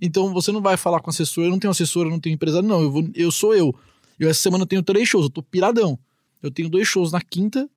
Então 0.00 0.32
você 0.32 0.50
não 0.50 0.60
vai 0.60 0.76
falar 0.76 1.00
com 1.00 1.10
assessor, 1.10 1.44
eu 1.44 1.50
não 1.50 1.58
tenho 1.58 1.70
assessor, 1.70 2.06
eu 2.06 2.10
não 2.10 2.18
tenho 2.18 2.34
empresário, 2.34 2.66
não. 2.68 2.80
Eu, 2.82 2.90
vou, 2.90 3.08
eu 3.14 3.30
sou 3.30 3.54
eu. 3.54 3.72
Eu 4.18 4.28
essa 4.28 4.40
semana 4.40 4.62
eu 4.62 4.66
tenho 4.66 4.82
três 4.82 5.08
shows, 5.08 5.24
eu 5.26 5.30
tô 5.30 5.42
piradão. 5.42 5.98
Eu 6.42 6.50
tenho 6.50 6.68
dois 6.68 6.88
shows 6.88 7.12
na 7.12 7.20
quinta. 7.20 7.68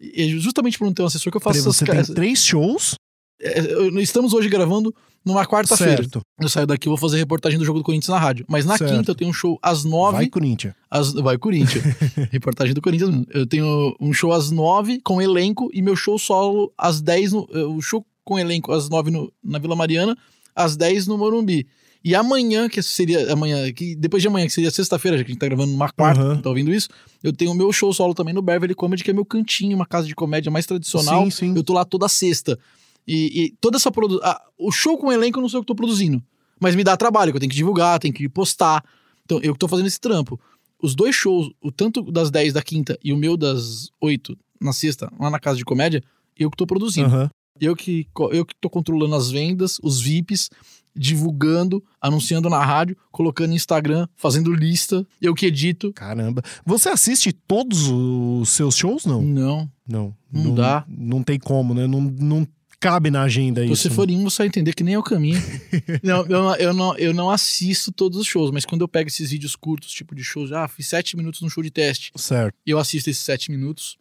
E 0.00 0.22
é 0.22 0.28
justamente 0.28 0.76
por 0.78 0.84
não 0.86 0.92
ter 0.92 1.02
um 1.02 1.06
assessor 1.06 1.30
que 1.30 1.36
eu 1.36 1.40
faço 1.40 1.54
Peraí, 1.58 1.60
essas 1.68 1.76
você 1.76 1.84
tem 1.84 1.94
caras. 1.94 2.08
três 2.10 2.44
shows? 2.44 2.94
É, 3.40 4.00
Estamos 4.00 4.34
hoje 4.34 4.48
gravando 4.48 4.94
numa 5.24 5.46
quarta-feira. 5.46 6.06
Eu 6.40 6.48
saio 6.48 6.66
daqui 6.66 6.88
e 6.88 6.90
vou 6.90 6.96
fazer 6.96 7.18
reportagem 7.18 7.58
do 7.58 7.64
jogo 7.64 7.78
do 7.78 7.84
Corinthians 7.84 8.08
na 8.08 8.18
rádio. 8.18 8.44
Mas 8.48 8.64
na 8.64 8.76
Certo. 8.76 8.94
quinta 8.94 9.10
eu 9.10 9.14
tenho 9.14 9.30
um 9.30 9.34
show 9.34 9.58
às 9.62 9.84
nove. 9.84 10.16
Vai, 10.18 10.26
Corinthians. 10.28 10.74
Às, 10.90 11.12
vai, 11.12 11.38
Corinthians. 11.38 11.84
Reportagem 12.30 12.74
do 12.74 12.80
Corinthians. 12.82 13.24
Eu 13.30 13.46
tenho 13.46 13.94
um 14.00 14.12
show 14.12 14.32
às 14.32 14.50
nove 14.50 15.00
com 15.02 15.20
elenco 15.20 15.70
e 15.72 15.82
meu 15.82 15.96
show 15.96 16.18
solo 16.18 16.72
às 16.76 17.00
dez. 17.00 17.32
No, 17.32 17.46
o 17.76 17.80
show 17.80 18.04
com 18.24 18.38
elenco 18.38 18.72
às 18.72 18.88
nove 18.88 19.10
no, 19.10 19.32
na 19.42 19.58
Vila 19.58 19.74
Mariana, 19.74 20.16
às 20.54 20.76
dez 20.76 21.06
no 21.06 21.18
Morumbi. 21.18 21.66
E 22.02 22.14
amanhã, 22.14 22.66
que 22.66 22.80
seria 22.82 23.30
amanhã, 23.30 23.70
que 23.74 23.94
depois 23.94 24.22
de 24.22 24.28
amanhã, 24.28 24.46
que 24.46 24.52
seria 24.54 24.70
sexta-feira, 24.70 25.18
já 25.18 25.24
que 25.24 25.30
a 25.30 25.32
gente 25.34 25.40
tá 25.40 25.46
gravando 25.46 25.70
numa 25.72 25.90
quarta, 25.90 26.18
Aham. 26.22 26.40
tá 26.40 26.48
ouvindo 26.48 26.72
isso? 26.72 26.88
Eu 27.22 27.30
tenho 27.30 27.50
o 27.50 27.54
meu 27.54 27.70
show 27.74 27.92
solo 27.92 28.14
também 28.14 28.32
no 28.32 28.40
Beverly 28.40 28.74
Comedy, 28.74 29.04
que 29.04 29.10
é 29.10 29.12
meu 29.12 29.24
cantinho, 29.24 29.76
uma 29.76 29.84
casa 29.84 30.06
de 30.06 30.14
comédia 30.14 30.50
mais 30.50 30.64
tradicional. 30.64 31.24
Sim, 31.24 31.30
sim. 31.30 31.54
Eu 31.54 31.62
tô 31.62 31.74
lá 31.74 31.84
toda 31.84 32.08
sexta. 32.08 32.58
E, 33.06 33.44
e 33.44 33.50
toda 33.60 33.76
essa 33.76 33.90
produção. 33.90 34.22
o 34.58 34.70
show 34.70 34.96
com 34.98 35.12
elenco 35.12 35.38
eu 35.38 35.42
não 35.42 35.48
sei 35.48 35.58
o 35.58 35.62
que 35.62 35.66
tô 35.66 35.74
produzindo. 35.74 36.22
Mas 36.60 36.76
me 36.76 36.84
dá 36.84 36.96
trabalho, 36.96 37.32
que 37.32 37.36
eu 37.36 37.40
tenho 37.40 37.50
que 37.50 37.56
divulgar, 37.56 37.98
tenho 37.98 38.12
que 38.12 38.28
postar. 38.28 38.84
Então, 39.24 39.40
eu 39.42 39.52
que 39.54 39.58
tô 39.58 39.66
fazendo 39.66 39.86
esse 39.86 40.00
trampo. 40.00 40.38
Os 40.82 40.94
dois 40.94 41.14
shows, 41.14 41.50
o 41.60 41.72
tanto 41.72 42.02
das 42.10 42.30
10 42.30 42.52
da 42.52 42.62
quinta 42.62 42.98
e 43.02 43.12
o 43.12 43.16
meu 43.16 43.36
das 43.36 43.90
8 44.00 44.36
na 44.60 44.72
sexta, 44.72 45.10
lá 45.18 45.30
na 45.30 45.38
casa 45.38 45.56
de 45.56 45.64
comédia, 45.64 46.02
eu 46.38 46.50
que 46.50 46.56
tô 46.56 46.66
produzindo. 46.66 47.08
Aham. 47.08 47.30
Eu 47.60 47.76
que, 47.76 48.06
eu 48.32 48.44
que 48.44 48.54
tô 48.58 48.70
controlando 48.70 49.14
as 49.14 49.30
vendas, 49.30 49.78
os 49.82 50.00
VIPs, 50.00 50.48
divulgando, 50.96 51.84
anunciando 52.00 52.48
na 52.48 52.64
rádio, 52.64 52.96
colocando 53.10 53.50
no 53.50 53.56
Instagram, 53.56 54.08
fazendo 54.16 54.52
lista, 54.52 55.06
eu 55.20 55.34
que 55.34 55.46
edito. 55.46 55.92
Caramba. 55.92 56.42
Você 56.64 56.88
assiste 56.88 57.32
todos 57.32 57.88
os 57.88 58.48
seus 58.48 58.74
shows, 58.76 59.04
não? 59.04 59.22
Não. 59.22 59.70
Não. 59.86 60.16
Não 60.32 60.54
dá. 60.54 60.84
Não 60.88 61.22
tem 61.22 61.38
como, 61.38 61.74
né? 61.74 61.86
Não, 61.86 62.00
não 62.00 62.46
cabe 62.80 63.10
na 63.10 63.22
agenda 63.22 63.60
Se 63.60 63.66
isso. 63.72 63.82
você 63.82 63.88
né? 63.90 63.94
for 63.94 64.10
em 64.10 64.16
um, 64.18 64.24
você 64.24 64.38
vai 64.38 64.46
entender 64.46 64.74
que 64.74 64.82
nem 64.82 64.94
é 64.94 64.98
o 64.98 65.02
caminho. 65.02 65.38
não, 66.02 66.22
eu, 66.26 66.28
não- 66.42 66.56
eu, 66.56 66.74
não, 66.74 66.96
eu 66.96 67.14
não 67.14 67.30
assisto 67.30 67.92
todos 67.92 68.18
os 68.18 68.26
shows, 68.26 68.50
mas 68.50 68.64
quando 68.64 68.80
eu 68.80 68.88
pego 68.88 69.08
esses 69.08 69.30
vídeos 69.30 69.54
curtos, 69.54 69.92
tipo 69.92 70.14
de 70.14 70.24
shows, 70.24 70.50
ah, 70.52 70.66
fiz 70.66 70.88
sete 70.88 71.16
minutos 71.16 71.42
no 71.42 71.50
show 71.50 71.62
de 71.62 71.70
teste, 71.70 72.10
Certo. 72.16 72.56
eu 72.66 72.78
assisto 72.78 73.10
esses 73.10 73.22
sete 73.22 73.50
minutos. 73.50 73.98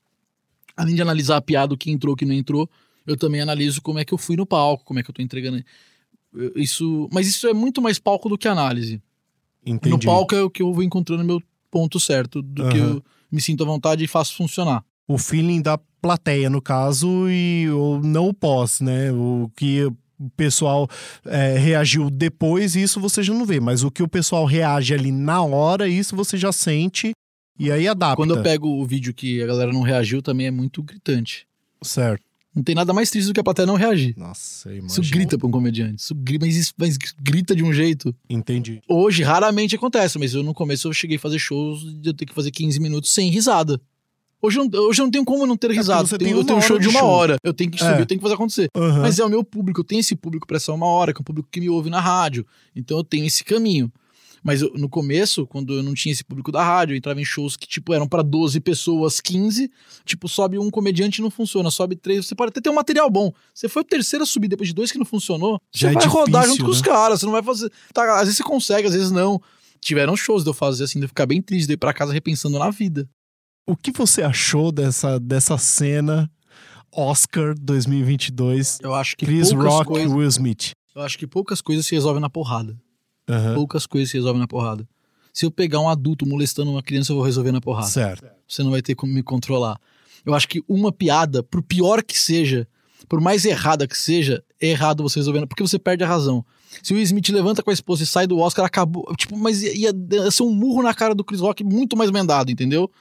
Além 0.78 0.96
de 0.96 1.02
analisar 1.02 1.36
a 1.38 1.42
piada, 1.42 1.74
o 1.74 1.78
que 1.78 1.92
entrou, 1.92 2.14
o 2.14 2.18
que 2.18 2.26
não 2.26 2.34
entrou, 2.34 2.70
eu 3.06 3.18
também 3.18 3.42
analiso 3.42 3.82
como 3.82 4.00
é 4.00 4.06
que 4.06 4.14
eu 4.14 4.18
fui 4.18 4.38
no 4.38 4.46
palco, 4.46 4.86
como 4.86 5.00
é 5.00 5.04
que 5.04 5.10
eu 5.10 5.14
tô 5.14 5.22
entregando. 5.22 5.62
Isso, 6.56 7.10
mas 7.12 7.28
isso 7.28 7.48
é 7.48 7.54
muito 7.54 7.82
mais 7.82 8.00
palco 8.00 8.30
do 8.30 8.38
que 8.38 8.48
análise. 8.48 9.02
Entendi. 9.66 9.94
No 9.94 10.00
palco 10.00 10.34
é 10.36 10.42
o 10.44 10.50
que 10.50 10.62
eu 10.62 10.74
vou 10.74 10.84
encontrando 10.84 11.24
meu 11.24 11.42
ponto 11.70 12.00
certo, 12.00 12.42
do 12.42 12.70
que 12.70 12.78
Aham. 12.78 12.94
eu 12.96 13.04
me 13.32 13.42
sinto 13.42 13.64
à 13.64 13.66
vontade 13.66 14.04
e 14.04 14.08
faço 14.08 14.36
funcionar. 14.36 14.84
O 15.10 15.18
feeling 15.18 15.62
da 15.62 15.78
plateia, 16.02 16.50
no 16.50 16.62
caso, 16.62 17.28
e 17.30 17.70
ou 17.72 18.02
não 18.02 18.30
o 18.30 18.34
pós, 18.34 18.80
né? 18.80 19.12
O 19.12 19.52
que 19.56 19.84
o 19.86 20.30
pessoal 20.38 20.88
é, 21.26 21.58
reagiu 21.58 22.10
depois, 22.10 22.76
isso 22.76 23.00
você 23.00 23.24
já 23.24 23.34
não 23.34 23.46
vê. 23.46 23.60
Mas 23.60 23.84
o 23.84 23.90
que 23.92 24.04
o 24.04 24.08
pessoal 24.08 24.46
reage 24.46 24.94
ali 24.94 25.12
na 25.12 25.42
hora, 25.44 25.88
isso 25.90 26.16
você 26.16 26.38
já 26.38 26.52
sente 26.52 27.12
e 27.60 27.72
aí 27.72 27.88
adapta. 27.88 28.16
Quando 28.18 28.36
eu 28.38 28.44
pego 28.44 28.68
o 28.70 28.86
vídeo 28.86 29.14
que 29.14 29.42
a 29.42 29.48
galera 29.48 29.74
não 29.74 29.82
reagiu, 29.82 30.22
também 30.22 30.48
é 30.48 30.52
muito 30.52 30.82
gritante. 30.84 31.46
Certo. 31.82 32.24
Não 32.56 32.64
tem 32.64 32.74
nada 32.76 32.92
mais 32.94 33.10
triste 33.12 33.28
do 33.28 33.34
que 33.34 33.40
a 33.40 33.44
plateia 33.44 33.66
não 33.66 33.76
reagir. 33.76 34.14
Nossa, 34.18 34.74
Isso 34.74 34.80
imagina. 35.00 35.16
grita 35.18 35.38
pra 35.38 35.48
um 35.48 35.52
comediante. 35.52 36.02
Isso 36.02 36.16
grita, 36.16 36.46
mas, 36.46 36.56
isso- 36.56 36.74
mas 36.78 36.98
grita 37.22 37.56
de 37.56 37.64
um 37.64 37.72
jeito. 37.72 38.14
Entendi. 38.30 38.82
Hoje, 38.90 39.24
raramente 39.24 39.76
acontece, 39.76 40.18
mas 40.18 40.34
eu 40.34 40.42
no 40.44 40.54
começo 40.54 40.88
eu 40.88 40.94
cheguei 40.94 41.18
a 41.18 41.20
fazer 41.20 41.38
shows 41.40 41.82
de 42.02 42.10
eu 42.10 42.14
ter 42.14 42.26
que 42.26 42.34
fazer 42.34 42.52
15 42.52 42.80
minutos 42.80 43.12
sem 43.12 43.30
risada. 43.30 43.80
Hoje 44.42 44.60
eu 44.60 44.66
não, 44.70 44.80
hoje 44.88 45.02
eu 45.02 45.06
não 45.06 45.12
tenho 45.12 45.26
como 45.26 45.46
não 45.46 45.58
ter 45.58 45.72
risada. 45.72 46.08
É 46.16 46.18
tenho, 46.18 46.38
eu 46.38 46.44
tenho 46.46 46.58
um 46.58 46.62
show 46.62 46.80
de 46.80 46.88
uma 46.88 47.00
show. 47.00 47.10
hora. 47.10 47.38
Eu 47.44 47.54
tenho 47.54 47.70
que 47.70 47.78
subir, 47.78 47.98
É. 47.98 48.02
eu 48.02 48.06
tenho 48.06 48.20
que 48.20 48.24
fazer 48.24 48.36
acontecer. 48.36 48.70
Aham. 48.76 49.02
Mas 49.02 49.20
é 49.20 49.26
o 49.26 49.30
meu 49.30 49.44
público, 49.44 49.82
eu 49.82 49.84
tenho 49.84 50.00
esse 50.00 50.16
público 50.16 50.48
pra 50.48 50.58
essa 50.58 50.72
uma 50.72 50.86
hora, 50.86 51.14
que 51.14 51.20
é 51.20 51.22
um 51.22 51.26
público 51.26 51.50
que 51.52 51.60
me 51.60 51.70
ouve 51.70 51.90
na 51.90 52.00
rádio. 52.00 52.46
Então 52.76 52.98
eu 52.98 53.04
tenho 53.04 53.26
esse 53.26 53.44
caminho. 53.44 53.92
Mas 54.42 54.62
eu- 54.62 54.72
no 54.76 54.88
começo, 54.88 55.46
quando 55.46 55.74
eu 55.74 55.84
não 55.84 55.94
tinha 55.94 56.14
esse 56.14 56.24
público 56.24 56.50
da 56.50 56.64
rádio, 56.64 56.94
eu 56.94 56.98
entrava 56.98 57.20
em 57.20 57.26
shows 57.26 57.58
que, 57.58 57.68
tipo, 57.68 57.94
eram 57.94 58.08
pra 58.08 58.22
12 58.22 58.62
pessoas, 58.62 59.20
15. 59.20 59.70
Tipo, 60.06 60.30
sobe 60.30 60.58
um 60.58 60.70
comediante 60.72 61.20
e 61.20 61.22
não 61.22 61.30
funciona, 61.30 61.70
sobe 61.70 61.98
três. 61.98 62.26
Você 62.26 62.34
pode 62.36 62.52
até 62.52 62.62
ter 62.62 62.70
um 62.70 62.76
material 62.76 63.10
bom. 63.10 63.34
Você 63.54 63.68
foi 63.68 63.82
o 63.82 63.86
terceiro 63.86 64.24
a 64.24 64.26
subir 64.26 64.48
depois 64.48 64.70
de 64.70 64.74
dois 64.74 64.94
que 64.94 64.98
não 64.98 65.06
funcionou. 65.06 65.60
Já 65.76 65.90
você 65.90 65.98
é 65.98 66.00
vai 66.00 66.08
rodar 66.08 66.44
difícil, 66.44 66.52
junto 66.56 66.64
com 66.66 66.72
os 66.72 66.82
né? 66.82 66.88
caras. 66.88 67.20
Você 67.20 67.26
não 67.26 67.34
vai 67.34 67.44
fazer. 67.44 67.70
Tá, 67.94 68.14
às 68.16 68.22
vezes 68.22 68.38
você 68.38 68.44
consegue, 68.44 68.88
às 68.88 68.94
vezes 68.94 69.12
não. 69.12 69.42
Tiveram 69.82 70.16
shows 70.16 70.44
de 70.44 70.50
eu 70.50 70.54
fazer 70.54 70.86
assim, 70.86 71.00
de 71.00 71.04
eu 71.06 71.10
ficar 71.10 71.26
bem 71.26 71.42
triste, 71.42 71.68
de 71.68 71.74
eu 71.74 71.76
ir 71.76 71.78
pra 71.78 71.94
casa 71.94 72.14
repensando 72.14 72.58
na 72.58 72.70
vida. 72.70 73.06
O 73.68 73.76
que 73.76 73.92
você 73.92 74.22
achou 74.24 74.72
dessa, 74.72 75.20
dessa 75.20 75.58
cena 75.58 76.30
Oscar 76.92 77.54
2022? 77.60 78.80
Eu 78.82 78.94
acho 78.94 79.16
que 79.16 79.26
Chris 79.26 79.50
poucas 79.54 79.72
Rock 79.72 79.84
e 79.84 79.94
coisas. 79.94 80.12
Will 80.12 80.28
Smith. 80.28 80.72
Eu 80.96 81.02
acho 81.02 81.18
que 81.18 81.28
poucas 81.28 81.62
coisas 81.62 81.86
se 81.86 81.96
resolvem 81.96 82.22
na 82.22 82.30
porrada. 82.30 82.78
Aham. 83.30 83.54
poucas 83.54 83.86
coisas 83.86 84.10
se 84.10 84.18
resolvem 84.18 84.40
na 84.42 84.48
porrada. 84.48 84.88
Se 85.32 85.46
eu 85.46 85.52
pegar 85.52 85.80
um 85.80 85.88
adulto 85.88 86.26
molestando 86.26 86.72
uma 86.72 86.82
criança, 86.82 87.12
eu 87.12 87.16
vou 87.18 87.24
resolver 87.24 87.52
na 87.52 87.62
porrada. 87.62 87.86
Certo. 87.88 88.26
Você 88.48 88.64
não 88.64 88.72
vai 88.72 88.82
ter 88.82 88.96
como 88.96 89.14
me 89.14 89.22
controlar. 89.22 89.80
Eu 90.26 90.34
acho 90.34 90.48
que 90.48 90.64
uma 90.68 90.92
piada, 90.92 91.44
por 91.44 91.62
pior 91.62 92.04
que 92.04 92.18
seja, 92.18 92.68
por 93.08 93.22
mais 93.22 93.46
errada 93.46 93.88
que 93.88 93.96
seja, 93.96 94.44
é 94.60 94.70
errado 94.70 95.04
você 95.04 95.20
resolver, 95.20 95.46
porque 95.46 95.62
você 95.62 95.78
perde 95.78 96.04
a 96.04 96.08
razão. 96.08 96.44
Se 96.82 96.92
o 96.92 96.96
Will 96.96 97.04
Smith 97.04 97.30
levanta 97.30 97.62
com 97.62 97.70
a 97.70 97.74
esposa 97.74 98.04
e 98.04 98.06
sai 98.08 98.26
do 98.26 98.40
Oscar, 98.40 98.66
acabou. 98.66 99.06
Tipo, 99.16 99.38
mas 99.38 99.62
ia, 99.62 99.92
ia 100.12 100.32
ser 100.32 100.44
um 100.44 100.54
murro 100.54 100.82
na 100.82 100.94
cara 100.94 101.14
do 101.14 101.24
Chris 101.24 101.40
Rock 101.40 101.64
muito 101.64 101.96
mais 101.96 102.10
mendado, 102.10 102.52
entendeu? 102.52 102.92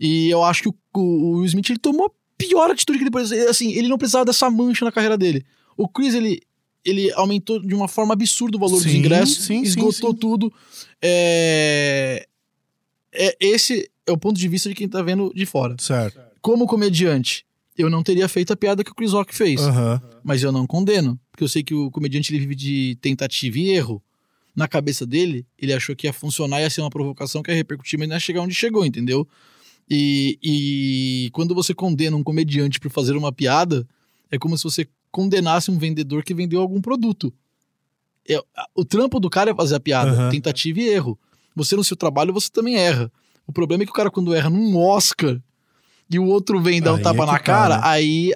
E 0.00 0.28
eu 0.30 0.42
acho 0.44 0.62
que 0.62 0.68
o, 0.68 0.74
o 0.94 1.30
Will 1.38 1.46
Smith 1.46 1.70
ele 1.70 1.78
tomou 1.78 2.06
a 2.06 2.10
pior 2.36 2.70
atitude 2.70 2.98
que 2.98 3.04
ele 3.04 3.10
poderia. 3.10 3.50
Assim, 3.50 3.72
ele 3.72 3.88
não 3.88 3.98
precisava 3.98 4.24
dessa 4.24 4.50
mancha 4.50 4.84
na 4.84 4.92
carreira 4.92 5.18
dele. 5.18 5.44
O 5.76 5.88
Chris, 5.88 6.14
ele, 6.14 6.40
ele 6.84 7.12
aumentou 7.12 7.60
de 7.60 7.74
uma 7.74 7.88
forma 7.88 8.14
absurda 8.14 8.56
o 8.56 8.60
valor 8.60 8.76
dos 8.76 8.90
Sim, 8.90 8.98
ingressos, 8.98 9.44
sim, 9.44 9.62
esgotou 9.62 10.12
sim. 10.12 10.18
tudo. 10.18 10.52
É... 11.02 12.26
é. 13.12 13.36
Esse 13.40 13.90
é 14.06 14.12
o 14.12 14.18
ponto 14.18 14.38
de 14.38 14.48
vista 14.48 14.68
de 14.68 14.74
quem 14.74 14.88
tá 14.88 15.02
vendo 15.02 15.32
de 15.34 15.46
fora. 15.46 15.76
Certo. 15.78 16.20
Como 16.40 16.66
comediante, 16.66 17.44
eu 17.76 17.90
não 17.90 18.02
teria 18.02 18.28
feito 18.28 18.52
a 18.52 18.56
piada 18.56 18.82
que 18.82 18.90
o 18.90 18.94
Chris 18.94 19.12
Rock 19.12 19.34
fez. 19.34 19.60
Mas 20.24 20.42
eu 20.42 20.50
não 20.50 20.66
condeno. 20.66 21.18
Porque 21.30 21.44
eu 21.44 21.48
sei 21.48 21.62
que 21.62 21.74
o 21.74 21.90
comediante 21.90 22.32
ele 22.32 22.40
vive 22.40 22.54
de 22.54 22.98
tentativa 23.00 23.58
e 23.58 23.70
erro. 23.70 24.02
Na 24.56 24.66
cabeça 24.66 25.06
dele, 25.06 25.46
ele 25.56 25.72
achou 25.72 25.94
que 25.94 26.08
ia 26.08 26.12
funcionar, 26.12 26.60
ia 26.60 26.68
ser 26.68 26.80
uma 26.80 26.90
provocação 26.90 27.44
que 27.44 27.50
ia 27.50 27.56
repercutir, 27.56 27.96
mas 27.96 28.08
não 28.08 28.16
ia 28.16 28.20
chegar 28.20 28.40
onde 28.40 28.54
chegou, 28.54 28.84
entendeu? 28.84 29.28
E, 29.90 30.38
e 30.42 31.30
quando 31.32 31.54
você 31.54 31.74
condena 31.74 32.16
um 32.16 32.22
comediante 32.22 32.78
por 32.78 32.90
fazer 32.90 33.16
uma 33.16 33.32
piada, 33.32 33.86
é 34.30 34.38
como 34.38 34.56
se 34.56 34.64
você 34.64 34.86
condenasse 35.10 35.70
um 35.70 35.78
vendedor 35.78 36.22
que 36.22 36.34
vendeu 36.34 36.60
algum 36.60 36.80
produto. 36.80 37.32
É- 38.28 38.42
o 38.74 38.84
trampo 38.84 39.18
do 39.18 39.30
cara 39.30 39.50
é 39.50 39.54
fazer 39.54 39.76
a 39.76 39.80
piada, 39.80 40.10
Aham. 40.12 40.30
tentativa 40.30 40.80
e 40.80 40.88
erro. 40.88 41.18
Você 41.56 41.74
no 41.74 41.82
seu 41.82 41.96
trabalho, 41.96 42.32
você 42.32 42.50
também 42.50 42.76
erra. 42.76 43.10
O 43.46 43.52
problema 43.52 43.82
é 43.82 43.86
que 43.86 43.90
o 43.92 43.94
cara, 43.94 44.10
quando 44.10 44.34
erra 44.34 44.50
num 44.50 44.76
Oscar 44.76 45.40
e 46.10 46.18
o 46.18 46.26
outro 46.26 46.60
vem 46.60 46.80
dar 46.82 46.92
um 46.92 46.96
Aí 46.96 47.02
tapa 47.02 47.22
é 47.22 47.26
na 47.26 47.38
cara, 47.38 47.76
né? 47.76 47.82
aí 47.84 48.32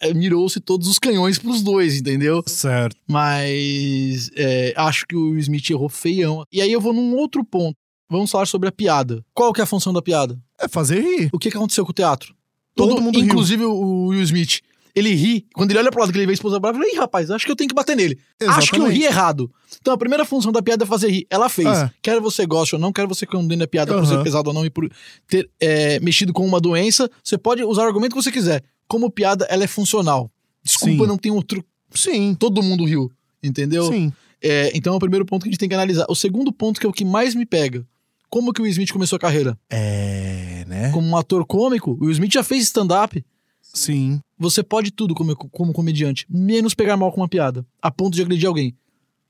é, 0.00 0.12
mirou-se 0.12 0.58
todos 0.60 0.88
os 0.88 0.98
canhões 0.98 1.38
pros 1.38 1.62
dois, 1.62 1.96
entendeu? 2.00 2.42
Certo. 2.46 2.96
Mas 3.06 4.30
é, 4.34 4.74
acho 4.76 5.06
que 5.06 5.14
o 5.16 5.38
Smith 5.38 5.70
errou 5.70 5.88
feião. 5.88 6.44
E 6.52 6.60
aí 6.60 6.72
eu 6.72 6.80
vou 6.80 6.92
num 6.92 7.14
outro 7.14 7.44
ponto. 7.44 7.76
Vamos 8.10 8.30
falar 8.30 8.46
sobre 8.46 8.68
a 8.68 8.72
piada. 8.72 9.24
Qual 9.32 9.52
que 9.52 9.60
é 9.60 9.64
a 9.64 9.66
função 9.66 9.92
da 9.92 10.02
piada? 10.02 10.38
É 10.60 10.68
fazer 10.68 11.00
rir. 11.00 11.30
O 11.32 11.38
que, 11.38 11.50
que 11.50 11.56
aconteceu 11.56 11.84
com 11.84 11.90
o 11.90 11.94
teatro? 11.94 12.34
Todo 12.74 13.00
mundo 13.00 13.18
riu. 13.18 13.26
Inclusive 13.26 13.64
o 13.64 14.06
Will 14.06 14.22
Smith. 14.22 14.60
Ele 14.94 15.14
ri. 15.14 15.46
Quando 15.54 15.70
ele 15.70 15.78
olha 15.78 15.90
pro 15.90 16.00
lado 16.00 16.12
que 16.12 16.18
ele 16.18 16.26
vê 16.26 16.32
a 16.32 16.34
esposa 16.34 16.58
brava, 16.58 16.76
ele 16.78 16.86
fala, 16.86 16.96
Ih, 16.96 17.00
rapaz, 17.00 17.30
acho 17.30 17.44
que 17.44 17.52
eu 17.52 17.56
tenho 17.56 17.68
que 17.68 17.74
bater 17.74 17.96
nele. 17.96 18.18
Acho 18.48 18.72
que 18.72 18.80
eu 18.80 18.88
ri 18.88 19.04
errado. 19.04 19.50
Então 19.80 19.94
a 19.94 19.98
primeira 19.98 20.24
função 20.24 20.50
da 20.50 20.60
piada 20.60 20.84
é 20.84 20.86
fazer 20.86 21.08
rir. 21.08 21.26
Ela 21.30 21.48
fez. 21.48 21.68
É. 21.68 21.90
Quer 22.02 22.20
você 22.20 22.44
goste 22.46 22.74
ou 22.74 22.80
não, 22.80 22.92
quer 22.92 23.06
você 23.06 23.24
condene 23.24 23.62
a 23.62 23.68
piada 23.68 23.92
por 23.92 24.02
Aham. 24.02 24.16
ser 24.16 24.22
pesado 24.24 24.48
ou 24.48 24.54
não 24.54 24.64
e 24.64 24.70
por 24.70 24.90
ter 25.28 25.48
é, 25.60 26.00
mexido 26.00 26.32
com 26.32 26.44
uma 26.44 26.60
doença, 26.60 27.08
você 27.22 27.38
pode 27.38 27.62
usar 27.62 27.82
o 27.82 27.86
argumento 27.86 28.16
que 28.16 28.22
você 28.22 28.32
quiser. 28.32 28.62
Como 28.88 29.10
piada, 29.10 29.46
ela 29.48 29.62
é 29.62 29.68
funcional. 29.68 30.30
Desculpa, 30.64 31.04
Sim. 31.04 31.08
não 31.08 31.18
tem 31.18 31.30
outro. 31.30 31.64
Sim. 31.94 32.34
Todo 32.34 32.62
mundo 32.62 32.84
riu. 32.84 33.10
Entendeu? 33.42 33.84
Sim. 33.92 34.12
É, 34.42 34.72
então 34.74 34.94
é 34.94 34.96
o 34.96 35.00
primeiro 35.00 35.24
ponto 35.24 35.42
que 35.42 35.48
a 35.48 35.52
gente 35.52 35.60
tem 35.60 35.68
que 35.68 35.74
analisar. 35.74 36.06
O 36.08 36.14
segundo 36.14 36.52
ponto, 36.52 36.80
que 36.80 36.86
é 36.86 36.88
o 36.88 36.92
que 36.92 37.04
mais 37.04 37.34
me 37.34 37.46
pega. 37.46 37.86
Como 38.30 38.52
que 38.52 38.60
o 38.60 38.64
Will 38.64 38.72
Smith 38.72 38.92
começou 38.92 39.16
a 39.16 39.20
carreira? 39.20 39.58
É, 39.70 40.27
né? 40.68 40.90
Como 40.92 41.08
um 41.08 41.16
ator 41.16 41.44
cômico, 41.46 41.92
o 41.92 42.04
Will 42.04 42.12
Smith 42.12 42.32
já 42.32 42.42
fez 42.42 42.64
stand-up. 42.64 43.24
Sim. 43.60 44.20
Você 44.38 44.62
pode 44.62 44.90
tudo 44.90 45.14
como, 45.14 45.34
como 45.34 45.72
comediante, 45.72 46.26
menos 46.28 46.74
pegar 46.74 46.96
mal 46.96 47.10
com 47.10 47.20
uma 47.20 47.28
piada, 47.28 47.66
a 47.82 47.90
ponto 47.90 48.14
de 48.14 48.22
agredir 48.22 48.46
alguém. 48.46 48.76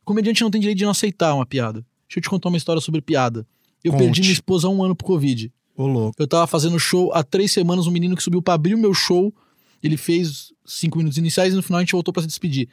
O 0.02 0.04
comediante 0.04 0.42
não 0.42 0.50
tem 0.50 0.61
direito 0.61 0.78
de 0.78 0.85
não 0.85 0.90
aceitar 0.90 1.35
uma 1.35 1.47
piada. 1.47 1.85
Deixa 2.09 2.18
eu 2.18 2.23
te 2.23 2.28
contar 2.30 2.49
uma 2.49 2.57
história 2.57 2.80
sobre 2.80 3.00
piada. 3.00 3.47
Eu 3.83 3.92
Conte. 3.92 4.04
perdi 4.04 4.21
minha 4.23 4.33
esposa 4.33 4.66
há 4.66 4.71
um 4.71 4.83
ano 4.83 4.97
pro 4.97 5.07
Covid. 5.07 5.52
Ô, 5.76 5.87
louco. 5.87 6.14
Eu 6.18 6.26
tava 6.26 6.47
fazendo 6.47 6.78
show 6.78 7.12
há 7.12 7.23
três 7.23 7.52
semanas, 7.52 7.87
um 7.87 7.90
menino 7.90 8.16
que 8.16 8.23
subiu 8.23 8.42
pra 8.42 8.54
abrir 8.54 8.75
o 8.75 8.78
meu 8.78 8.92
show. 8.92 9.33
Ele 9.83 9.97
fez 9.97 10.52
cinco 10.66 10.99
minutos 10.99 11.18
iniciais 11.18 11.52
e 11.52 11.57
no 11.57 11.62
final 11.62 11.78
a 11.78 11.83
gente 11.83 11.92
voltou 11.92 12.12
pra 12.12 12.23
se 12.23 12.26
despedir. 12.26 12.68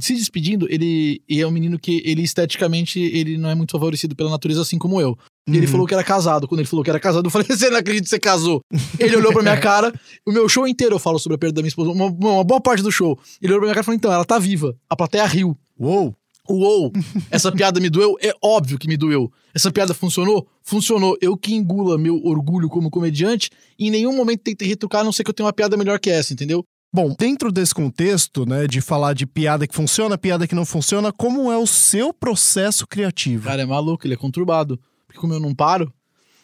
Se 0.00 0.14
despedindo, 0.14 0.66
ele 0.70 1.20
e 1.28 1.40
é 1.40 1.46
um 1.46 1.50
menino 1.50 1.78
que 1.78 2.02
ele 2.04 2.22
esteticamente 2.22 2.98
ele 2.98 3.36
não 3.36 3.50
é 3.50 3.54
muito 3.54 3.72
favorecido 3.72 4.16
pela 4.16 4.30
natureza, 4.30 4.62
assim 4.62 4.78
como 4.78 5.00
eu. 5.00 5.16
E 5.48 5.56
ele 5.56 5.66
Uhum. 5.66 5.72
falou 5.72 5.86
que 5.86 5.92
era 5.94 6.04
casado. 6.04 6.46
Quando 6.48 6.60
ele 6.60 6.68
falou 6.68 6.82
que 6.84 6.90
era 6.90 7.00
casado, 7.00 7.26
eu 7.26 7.30
falei: 7.30 7.46
Você 7.48 7.68
não 7.68 7.78
acredita 7.78 8.04
que 8.04 8.10
você 8.10 8.18
casou? 8.18 8.60
Ele 8.98 9.16
olhou 9.16 9.32
pra 9.32 9.42
minha 9.42 9.56
cara. 9.60 9.92
O 10.26 10.32
meu 10.32 10.48
show 10.48 10.66
inteiro 10.66 10.94
eu 10.94 10.98
falo 10.98 11.18
sobre 11.18 11.34
a 11.34 11.38
perda 11.38 11.54
da 11.56 11.62
minha 11.62 11.68
esposa. 11.68 11.90
Uma, 11.90 12.06
uma 12.06 12.44
boa 12.44 12.60
parte 12.60 12.82
do 12.82 12.90
show. 12.92 13.18
Ele 13.40 13.52
olhou 13.52 13.60
pra 13.60 13.66
minha 13.66 13.74
cara 13.74 13.82
e 13.82 13.86
falou: 13.86 13.96
Então, 13.96 14.12
ela 14.12 14.24
tá 14.24 14.38
viva. 14.38 14.74
A 14.88 14.96
plateia 14.96 15.26
riu. 15.26 15.56
Uou. 15.78 16.14
Uou, 16.48 16.90
essa 17.30 17.52
piada 17.52 17.78
me 17.78 17.88
doeu? 17.88 18.16
É 18.20 18.32
óbvio 18.42 18.76
que 18.76 18.88
me 18.88 18.96
doeu. 18.96 19.30
Essa 19.54 19.70
piada 19.70 19.94
funcionou? 19.94 20.46
Funcionou. 20.62 21.16
Eu 21.20 21.36
que 21.36 21.54
engula 21.54 21.96
meu 21.96 22.20
orgulho 22.24 22.68
como 22.68 22.90
comediante, 22.90 23.48
e 23.78 23.86
em 23.86 23.90
nenhum 23.90 24.16
momento 24.16 24.40
tentei 24.40 24.66
retrucar, 24.66 25.02
a 25.02 25.04
não 25.04 25.12
ser 25.12 25.22
que 25.22 25.30
eu 25.30 25.34
tenha 25.34 25.46
uma 25.46 25.52
piada 25.52 25.76
melhor 25.76 26.00
que 26.00 26.10
essa, 26.10 26.32
entendeu? 26.32 26.64
Bom, 26.94 27.14
dentro 27.18 27.50
desse 27.50 27.74
contexto, 27.74 28.44
né, 28.44 28.66
de 28.66 28.82
falar 28.82 29.14
de 29.14 29.24
piada 29.26 29.66
que 29.66 29.74
funciona, 29.74 30.18
piada 30.18 30.46
que 30.46 30.54
não 30.54 30.66
funciona, 30.66 31.10
como 31.10 31.50
é 31.50 31.56
o 31.56 31.66
seu 31.66 32.12
processo 32.12 32.86
criativo? 32.86 33.44
Cara, 33.44 33.62
é 33.62 33.64
maluco, 33.64 34.06
ele 34.06 34.12
é 34.12 34.16
conturbado. 34.16 34.78
Porque 35.06 35.18
como 35.18 35.32
eu 35.32 35.40
não 35.40 35.54
paro, 35.54 35.90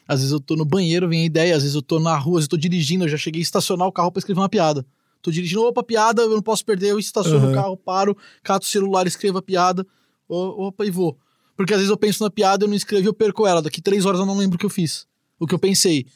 às 0.06 0.20
vezes 0.20 0.32
eu 0.32 0.40
tô 0.40 0.56
no 0.56 0.64
banheiro, 0.64 1.06
vem 1.06 1.22
a 1.22 1.26
ideia, 1.26 1.54
às 1.54 1.62
vezes 1.62 1.74
eu 1.74 1.82
tô 1.82 2.00
na 2.00 2.16
rua, 2.16 2.38
às 2.38 2.44
vezes 2.44 2.46
eu 2.46 2.50
tô 2.50 2.56
dirigindo, 2.56 3.04
eu 3.04 3.08
já 3.08 3.18
cheguei 3.18 3.40
a 3.40 3.42
estacionar 3.42 3.86
o 3.86 3.92
carro 3.92 4.10
pra 4.10 4.20
escrever 4.20 4.40
uma 4.40 4.48
piada. 4.48 4.86
Tô 5.20 5.30
dirigindo, 5.30 5.62
opa, 5.64 5.82
piada, 5.82 6.22
eu 6.22 6.30
não 6.30 6.40
posso 6.42 6.64
perder, 6.64 6.92
eu 6.92 6.98
estaciono 6.98 7.44
Uhum. 7.44 7.50
o 7.50 7.54
carro, 7.54 7.76
paro, 7.76 8.16
cato 8.42 8.64
o 8.64 8.68
celular, 8.68 9.06
escrevo 9.06 9.36
a 9.36 9.42
piada, 9.42 9.86
opa, 10.28 10.86
e 10.86 10.90
vou. 10.90 11.18
Porque 11.56 11.74
às 11.74 11.80
vezes 11.80 11.90
eu 11.90 11.96
penso 11.98 12.22
na 12.24 12.30
piada, 12.30 12.64
eu 12.64 12.68
não 12.68 12.74
escrevo 12.76 13.06
eu 13.06 13.12
perco 13.12 13.46
ela. 13.46 13.60
Daqui 13.60 13.82
três 13.82 14.06
horas 14.06 14.18
eu 14.20 14.24
não 14.26 14.36
lembro 14.36 14.56
o 14.56 14.58
que 14.58 14.64
eu 14.64 14.70
fiz, 14.70 15.06
o 15.38 15.46
que 15.46 15.54
eu 15.54 15.58
pensei. 15.58 16.06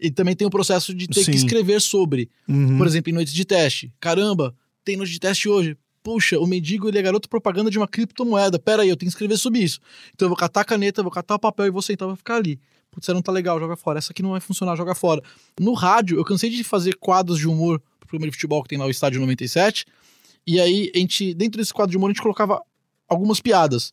E 0.00 0.10
também 0.10 0.36
tem 0.36 0.46
o 0.46 0.50
processo 0.50 0.94
de 0.94 1.08
ter 1.08 1.24
Sim. 1.24 1.32
que 1.32 1.36
escrever 1.36 1.80
sobre. 1.80 2.30
Uhum. 2.48 2.78
Por 2.78 2.86
exemplo, 2.86 3.10
em 3.10 3.14
noites 3.14 3.32
de 3.32 3.44
teste. 3.44 3.92
Caramba, 3.98 4.54
tem 4.84 4.96
no 4.96 5.04
de 5.04 5.18
teste 5.18 5.48
hoje? 5.48 5.76
Puxa, 6.02 6.38
o 6.38 6.46
mendigo 6.46 6.88
ele 6.88 6.98
é 6.98 7.02
garoto 7.02 7.28
propaganda 7.28 7.70
de 7.70 7.78
uma 7.78 7.88
criptomoeda. 7.88 8.58
Pera 8.58 8.82
aí, 8.82 8.88
eu 8.88 8.96
tenho 8.96 9.10
que 9.10 9.14
escrever 9.14 9.36
sobre 9.36 9.60
isso. 9.60 9.80
Então 10.14 10.26
eu 10.26 10.30
vou 10.30 10.36
catar 10.36 10.60
a 10.60 10.64
caneta, 10.64 11.02
vou 11.02 11.10
catar 11.10 11.34
o 11.34 11.38
papel 11.38 11.66
e 11.66 11.70
vou 11.70 11.82
sentar, 11.82 12.06
vou 12.06 12.16
ficar 12.16 12.36
ali. 12.36 12.60
Putz, 12.90 13.06
essa 13.06 13.14
não 13.14 13.22
tá 13.22 13.32
legal, 13.32 13.58
joga 13.58 13.76
fora. 13.76 13.98
Essa 13.98 14.12
aqui 14.12 14.22
não 14.22 14.30
vai 14.30 14.40
funcionar, 14.40 14.76
joga 14.76 14.94
fora. 14.94 15.22
No 15.60 15.74
rádio, 15.74 16.16
eu 16.16 16.24
cansei 16.24 16.48
de 16.48 16.62
fazer 16.64 16.94
quadros 16.94 17.38
de 17.38 17.48
humor 17.48 17.82
pro 18.06 18.18
de 18.18 18.30
futebol 18.30 18.62
que 18.62 18.68
tem 18.70 18.78
lá 18.78 18.86
o 18.86 18.90
Estádio 18.90 19.20
97. 19.20 19.84
E 20.46 20.58
aí, 20.58 20.90
a 20.94 20.98
gente, 20.98 21.34
dentro 21.34 21.58
desse 21.58 21.74
quadro 21.74 21.90
de 21.90 21.96
humor, 21.98 22.08
a 22.08 22.12
gente 22.12 22.22
colocava 22.22 22.62
algumas 23.06 23.40
piadas. 23.40 23.92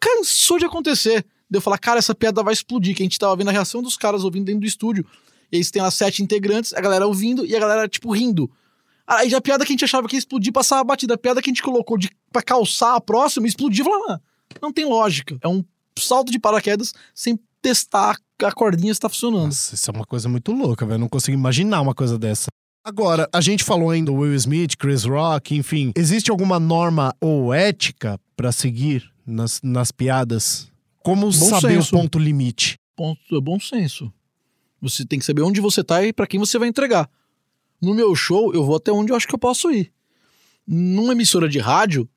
Cansou 0.00 0.58
de 0.58 0.64
acontecer. 0.64 1.24
De 1.48 1.58
eu 1.58 1.60
falar, 1.60 1.78
cara, 1.78 1.98
essa 1.98 2.12
piada 2.12 2.42
vai 2.42 2.52
explodir. 2.52 2.96
Que 2.96 3.02
a 3.02 3.04
gente 3.04 3.18
tava 3.18 3.36
vendo 3.36 3.48
a 3.48 3.52
reação 3.52 3.80
dos 3.80 3.96
caras 3.96 4.24
ouvindo 4.24 4.46
dentro 4.46 4.62
do 4.62 4.66
estúdio. 4.66 5.06
E 5.50 5.56
aí 5.56 5.64
você 5.64 5.70
tem 5.70 5.82
lá 5.82 5.90
sete 5.90 6.22
integrantes, 6.22 6.72
a 6.72 6.80
galera 6.80 7.06
ouvindo 7.06 7.44
e 7.44 7.54
a 7.54 7.60
galera, 7.60 7.88
tipo, 7.88 8.12
rindo. 8.12 8.50
Aí 9.06 9.30
já 9.30 9.38
a 9.38 9.40
piada 9.40 9.64
que 9.64 9.72
a 9.72 9.74
gente 9.74 9.84
achava 9.84 10.08
que 10.08 10.16
ia 10.16 10.18
explodir 10.18 10.52
passava 10.52 10.80
a 10.80 10.84
batida. 10.84 11.14
A 11.14 11.18
piada 11.18 11.40
que 11.40 11.48
a 11.48 11.52
gente 11.52 11.62
colocou 11.62 11.96
de, 11.96 12.10
pra 12.32 12.42
calçar 12.42 12.96
a 12.96 13.00
próxima 13.00 13.46
explodir. 13.46 13.84
Falava, 13.84 14.14
ah, 14.14 14.58
não 14.60 14.72
tem 14.72 14.84
lógica. 14.84 15.38
É 15.40 15.48
um 15.48 15.64
salto 15.96 16.32
de 16.32 16.38
paraquedas 16.38 16.92
sem 17.14 17.38
testar 17.62 18.18
a 18.42 18.52
cordinha 18.52 18.92
se 18.92 19.00
tá 19.00 19.08
funcionando. 19.08 19.46
Nossa, 19.46 19.74
isso 19.74 19.90
é 19.90 19.94
uma 19.94 20.04
coisa 20.04 20.28
muito 20.28 20.52
louca, 20.52 20.84
velho. 20.84 20.98
Não 20.98 21.08
consigo 21.08 21.36
imaginar 21.36 21.80
uma 21.80 21.94
coisa 21.94 22.18
dessa. 22.18 22.46
Agora, 22.84 23.28
a 23.32 23.40
gente 23.40 23.64
falou 23.64 23.90
ainda 23.90 24.12
do 24.12 24.18
Will 24.18 24.34
Smith, 24.34 24.76
Chris 24.76 25.04
Rock, 25.04 25.56
enfim. 25.56 25.92
Existe 25.96 26.30
alguma 26.30 26.60
norma 26.60 27.14
ou 27.20 27.52
ética 27.52 28.18
para 28.36 28.52
seguir 28.52 29.10
nas, 29.26 29.60
nas 29.62 29.90
piadas? 29.90 30.70
Como 31.02 31.26
bom 31.26 31.32
saber 31.32 31.74
senso. 31.74 31.96
o 31.96 32.00
ponto 32.00 32.18
limite? 32.18 32.76
Ponto, 32.96 33.40
bom 33.40 33.58
senso. 33.58 34.12
Você 34.88 35.04
tem 35.04 35.18
que 35.18 35.24
saber 35.24 35.42
onde 35.42 35.60
você 35.60 35.82
tá 35.82 36.04
e 36.04 36.12
para 36.12 36.26
quem 36.26 36.38
você 36.38 36.58
vai 36.58 36.68
entregar. 36.68 37.08
No 37.80 37.94
meu 37.94 38.14
show, 38.14 38.54
eu 38.54 38.64
vou 38.64 38.76
até 38.76 38.90
onde 38.92 39.12
eu 39.12 39.16
acho 39.16 39.26
que 39.26 39.34
eu 39.34 39.38
posso 39.38 39.70
ir. 39.70 39.92
Numa 40.66 41.12
emissora 41.12 41.48
de 41.48 41.58
rádio, 41.58 42.08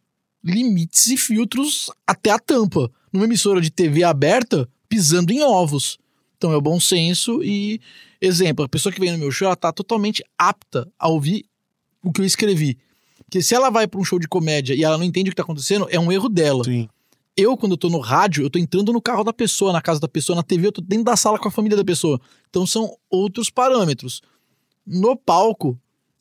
limites 0.43 1.07
e 1.07 1.17
filtros 1.17 1.91
até 2.07 2.31
a 2.31 2.39
tampa. 2.39 2.91
Numa 3.11 3.25
emissora 3.25 3.59
de 3.59 3.69
TV 3.69 4.03
aberta, 4.03 4.69
pisando 4.87 5.31
em 5.31 5.41
ovos. 5.41 5.97
Então 6.37 6.53
é 6.53 6.55
o 6.55 6.61
bom 6.61 6.79
senso 6.79 7.43
e, 7.43 7.81
exemplo, 8.21 8.63
a 8.63 8.69
pessoa 8.69 8.93
que 8.93 8.99
vem 8.99 9.11
no 9.11 9.17
meu 9.17 9.31
show, 9.31 9.47
ela 9.47 9.55
tá 9.55 9.71
totalmente 9.71 10.23
apta 10.37 10.89
a 10.97 11.09
ouvir 11.09 11.45
o 12.01 12.11
que 12.11 12.21
eu 12.21 12.25
escrevi. 12.25 12.77
Porque 13.25 13.41
se 13.41 13.53
ela 13.53 13.69
vai 13.69 13.87
para 13.87 13.99
um 13.99 14.03
show 14.03 14.17
de 14.17 14.27
comédia 14.27 14.73
e 14.73 14.83
ela 14.83 14.97
não 14.97 15.03
entende 15.03 15.29
o 15.29 15.31
que 15.31 15.35
tá 15.35 15.43
acontecendo, 15.43 15.87
é 15.91 15.99
um 15.99 16.11
erro 16.11 16.29
dela. 16.29 16.63
Sim. 16.63 16.87
Eu, 17.39 17.55
quando 17.55 17.73
eu 17.73 17.77
tô 17.77 17.89
no 17.89 17.99
rádio, 17.99 18.43
eu 18.43 18.49
tô 18.49 18.59
entrando 18.59 18.91
no 18.91 19.01
carro 19.01 19.23
da 19.23 19.31
pessoa, 19.31 19.71
na 19.71 19.81
casa 19.81 19.99
da 19.99 20.07
pessoa, 20.07 20.35
na 20.35 20.43
TV, 20.43 20.67
eu 20.67 20.71
tô 20.71 20.81
dentro 20.81 21.05
da 21.05 21.15
sala 21.15 21.39
com 21.39 21.47
a 21.47 21.51
família 21.51 21.77
da 21.77 21.85
pessoa. 21.85 22.19
Então 22.49 22.65
são 22.65 22.97
outros 23.09 23.49
parâmetros. 23.49 24.21
No 24.85 25.15
palco, 25.15 25.79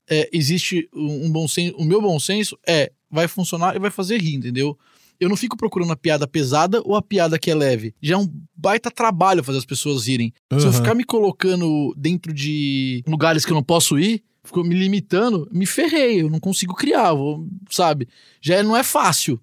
é, 0.08 0.28
existe 0.32 0.88
um 0.94 1.30
bom 1.30 1.48
senso. 1.48 1.76
O 1.76 1.84
meu 1.84 2.00
bom 2.00 2.18
senso 2.20 2.56
é 2.66 2.92
vai 3.10 3.26
funcionar 3.26 3.74
e 3.74 3.78
vai 3.78 3.90
fazer 3.90 4.20
rir, 4.20 4.34
entendeu? 4.34 4.78
eu 5.20 5.28
não 5.28 5.36
fico 5.36 5.56
procurando 5.56 5.92
a 5.92 5.96
piada 5.96 6.26
pesada 6.26 6.80
ou 6.84 6.94
a 6.94 7.02
piada 7.02 7.38
que 7.38 7.50
é 7.50 7.54
leve. 7.54 7.94
Já 8.00 8.14
é 8.14 8.18
um 8.18 8.32
baita 8.54 8.90
trabalho 8.90 9.42
fazer 9.42 9.58
as 9.58 9.64
pessoas 9.64 10.06
irem. 10.06 10.32
Uhum. 10.52 10.60
Se 10.60 10.66
eu 10.66 10.72
ficar 10.72 10.94
me 10.94 11.04
colocando 11.04 11.92
dentro 11.96 12.32
de 12.32 13.02
lugares 13.06 13.44
que 13.44 13.50
eu 13.50 13.56
não 13.56 13.62
posso 13.62 13.98
ir, 13.98 14.22
ficou 14.44 14.64
me 14.64 14.74
limitando, 14.74 15.48
me 15.50 15.66
ferrei, 15.66 16.22
eu 16.22 16.30
não 16.30 16.38
consigo 16.38 16.74
criar, 16.74 17.12
vou, 17.14 17.46
sabe? 17.68 18.08
Já 18.40 18.62
não 18.62 18.76
é 18.76 18.82
fácil. 18.82 19.40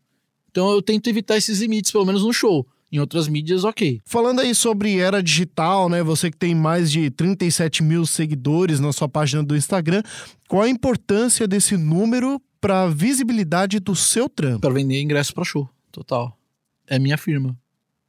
Então 0.55 0.71
eu 0.71 0.81
tento 0.81 1.09
evitar 1.09 1.35
esses 1.35 1.59
limites, 1.59 1.91
pelo 1.91 2.05
menos 2.05 2.24
no 2.24 2.31
show. 2.31 2.65
Em 2.89 2.97
outras 2.97 3.27
mídias, 3.27 3.65
ok. 3.65 4.00
Falando 4.05 4.39
aí 4.39 4.55
sobre 4.55 5.00
era 5.00 5.21
digital, 5.21 5.89
né? 5.89 6.01
Você 6.01 6.31
que 6.31 6.38
tem 6.38 6.55
mais 6.55 6.89
de 6.89 7.09
37 7.09 7.83
mil 7.83 8.05
seguidores 8.05 8.79
na 8.79 8.93
sua 8.93 9.09
página 9.09 9.43
do 9.43 9.53
Instagram, 9.53 10.01
qual 10.47 10.62
a 10.62 10.69
importância 10.69 11.45
desse 11.45 11.75
número 11.75 12.41
para 12.62 12.88
visibilidade 12.88 13.81
do 13.81 13.93
seu 13.97 14.29
trampo. 14.29 14.62
Para 14.62 14.74
vender 14.74 15.01
ingresso 15.01 15.33
para 15.33 15.43
show, 15.43 15.69
total. 15.91 16.39
É 16.88 16.97
minha 16.97 17.17
firma, 17.17 17.53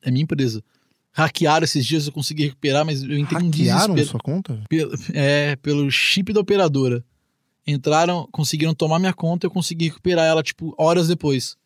é 0.00 0.08
minha 0.08 0.22
empresa. 0.22 0.62
Hackearam 1.10 1.64
esses 1.64 1.84
dias, 1.84 2.06
eu 2.06 2.12
consegui 2.12 2.44
recuperar, 2.44 2.86
mas 2.86 3.02
eu 3.02 3.18
entrei 3.18 3.42
em 3.42 3.50
desespero. 3.50 4.04
sua 4.04 4.20
conta? 4.20 4.62
Pelo, 4.68 4.94
é, 5.12 5.56
pelo 5.56 5.90
chip 5.90 6.32
da 6.32 6.38
operadora. 6.38 7.04
Entraram, 7.66 8.28
conseguiram 8.30 8.72
tomar 8.72 9.00
minha 9.00 9.12
conta, 9.12 9.46
eu 9.46 9.50
consegui 9.50 9.86
recuperar 9.86 10.26
ela, 10.26 10.44
tipo, 10.44 10.72
horas 10.78 11.08
depois. 11.08 11.56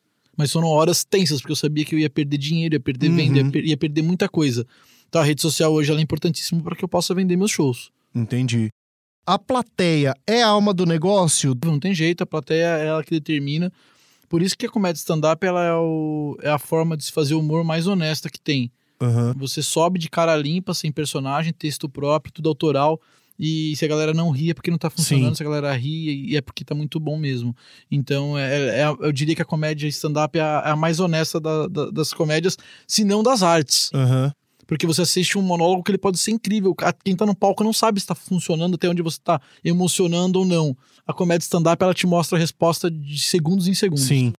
Mas 0.40 0.52
foram 0.52 0.68
horas 0.68 1.04
tensas, 1.04 1.42
porque 1.42 1.52
eu 1.52 1.56
sabia 1.56 1.84
que 1.84 1.94
eu 1.94 1.98
ia 1.98 2.08
perder 2.08 2.38
dinheiro, 2.38 2.74
ia 2.74 2.80
perder 2.80 3.10
uhum. 3.10 3.16
venda, 3.16 3.38
ia, 3.40 3.50
per 3.50 3.62
ia 3.62 3.76
perder 3.76 4.00
muita 4.00 4.26
coisa. 4.26 4.66
Então 5.06 5.20
a 5.20 5.24
rede 5.24 5.42
social 5.42 5.70
hoje 5.70 5.92
é 5.92 6.00
importantíssima 6.00 6.62
para 6.62 6.74
que 6.74 6.82
eu 6.82 6.88
possa 6.88 7.14
vender 7.14 7.36
meus 7.36 7.50
shows. 7.50 7.90
Entendi. 8.14 8.70
A 9.26 9.38
plateia 9.38 10.14
é 10.26 10.42
a 10.42 10.48
alma 10.48 10.72
do 10.72 10.86
negócio? 10.86 11.54
Não 11.62 11.78
tem 11.78 11.94
jeito, 11.94 12.22
a 12.22 12.26
plateia 12.26 12.78
é 12.78 12.86
ela 12.86 13.04
que 13.04 13.10
determina. 13.10 13.70
Por 14.30 14.40
isso 14.40 14.56
que 14.56 14.64
a 14.64 14.70
comédia 14.70 14.98
stand-up 14.98 15.44
ela 15.44 15.62
é, 15.62 15.74
o, 15.74 16.38
é 16.40 16.48
a 16.48 16.58
forma 16.58 16.96
de 16.96 17.04
se 17.04 17.12
fazer 17.12 17.34
humor 17.34 17.62
mais 17.62 17.86
honesta 17.86 18.30
que 18.30 18.40
tem. 18.40 18.72
Uhum. 18.98 19.34
Você 19.34 19.62
sobe 19.62 19.98
de 19.98 20.08
cara 20.08 20.34
limpa, 20.36 20.72
sem 20.72 20.90
personagem, 20.90 21.52
texto 21.52 21.86
próprio, 21.86 22.32
tudo 22.32 22.48
autoral. 22.48 22.98
E 23.42 23.74
se 23.74 23.86
a 23.86 23.88
galera 23.88 24.12
não 24.12 24.30
ri 24.30 24.50
é 24.50 24.54
porque 24.54 24.70
não 24.70 24.76
tá 24.76 24.90
funcionando, 24.90 25.30
Sim. 25.30 25.36
se 25.36 25.42
a 25.42 25.46
galera 25.46 25.72
ri 25.72 26.36
é 26.36 26.42
porque 26.42 26.62
tá 26.62 26.74
muito 26.74 27.00
bom 27.00 27.16
mesmo. 27.16 27.56
Então, 27.90 28.36
é, 28.38 28.80
é, 28.80 28.80
é 28.82 28.88
eu 29.00 29.10
diria 29.10 29.34
que 29.34 29.40
a 29.40 29.46
comédia 29.46 29.88
stand-up 29.88 30.38
é, 30.38 30.42
é, 30.42 30.44
a 30.44 30.76
mais 30.76 31.00
honesta 31.00 31.40
da, 31.40 31.66
da, 31.66 31.90
das 31.90 32.12
comédias, 32.12 32.58
se 32.86 33.02
não 33.02 33.22
das 33.22 33.42
artes. 33.42 33.90
Uhum. 33.94 34.30
Porque 34.66 34.86
você 34.86 35.00
assiste 35.00 35.38
um 35.38 35.42
monólogo 35.42 35.82
que 35.82 35.90
ele 35.90 35.98
pode 35.98 36.18
ser 36.18 36.32
incrível. 36.32 36.76
Quem 37.02 37.16
tá 37.16 37.24
no 37.24 37.34
palco 37.34 37.64
não 37.64 37.72
sabe 37.72 37.98
se 37.98 38.06
tá 38.06 38.14
funcionando 38.14 38.74
até 38.74 38.88
onde 38.88 39.00
você 39.00 39.18
tá 39.24 39.40
emocionando 39.64 40.40
ou 40.40 40.44
não. 40.44 40.76
A 41.06 41.12
comédia 41.14 41.44
stand-up, 41.44 41.82
ela 41.82 41.94
te 41.94 42.06
mostra 42.06 42.36
a 42.36 42.40
resposta 42.40 42.90
de 42.90 43.18
segundos 43.18 43.66
em 43.66 43.74
segundos. 43.74 44.04
Sim. 44.04 44.32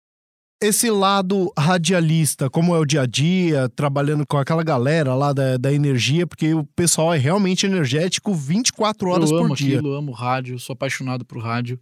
Esse 0.63 0.91
lado 0.91 1.51
radialista, 1.59 2.51
como 2.51 2.75
é 2.75 2.79
o 2.79 2.85
dia 2.85 3.01
a 3.03 3.07
dia, 3.07 3.67
trabalhando 3.71 4.27
com 4.27 4.37
aquela 4.37 4.63
galera 4.63 5.15
lá 5.15 5.33
da, 5.33 5.57
da 5.57 5.73
energia, 5.73 6.27
porque 6.27 6.53
o 6.53 6.65
pessoal 6.65 7.15
é 7.15 7.17
realmente 7.17 7.65
energético 7.65 8.35
24 8.35 9.09
horas 9.09 9.31
eu 9.31 9.39
por 9.39 9.57
dia. 9.57 9.79
Aquilo, 9.79 9.95
eu 9.95 9.97
amo 9.97 10.13
rádio, 10.13 10.59
sou 10.59 10.75
apaixonado 10.75 11.25
por 11.25 11.43
rádio. 11.43 11.81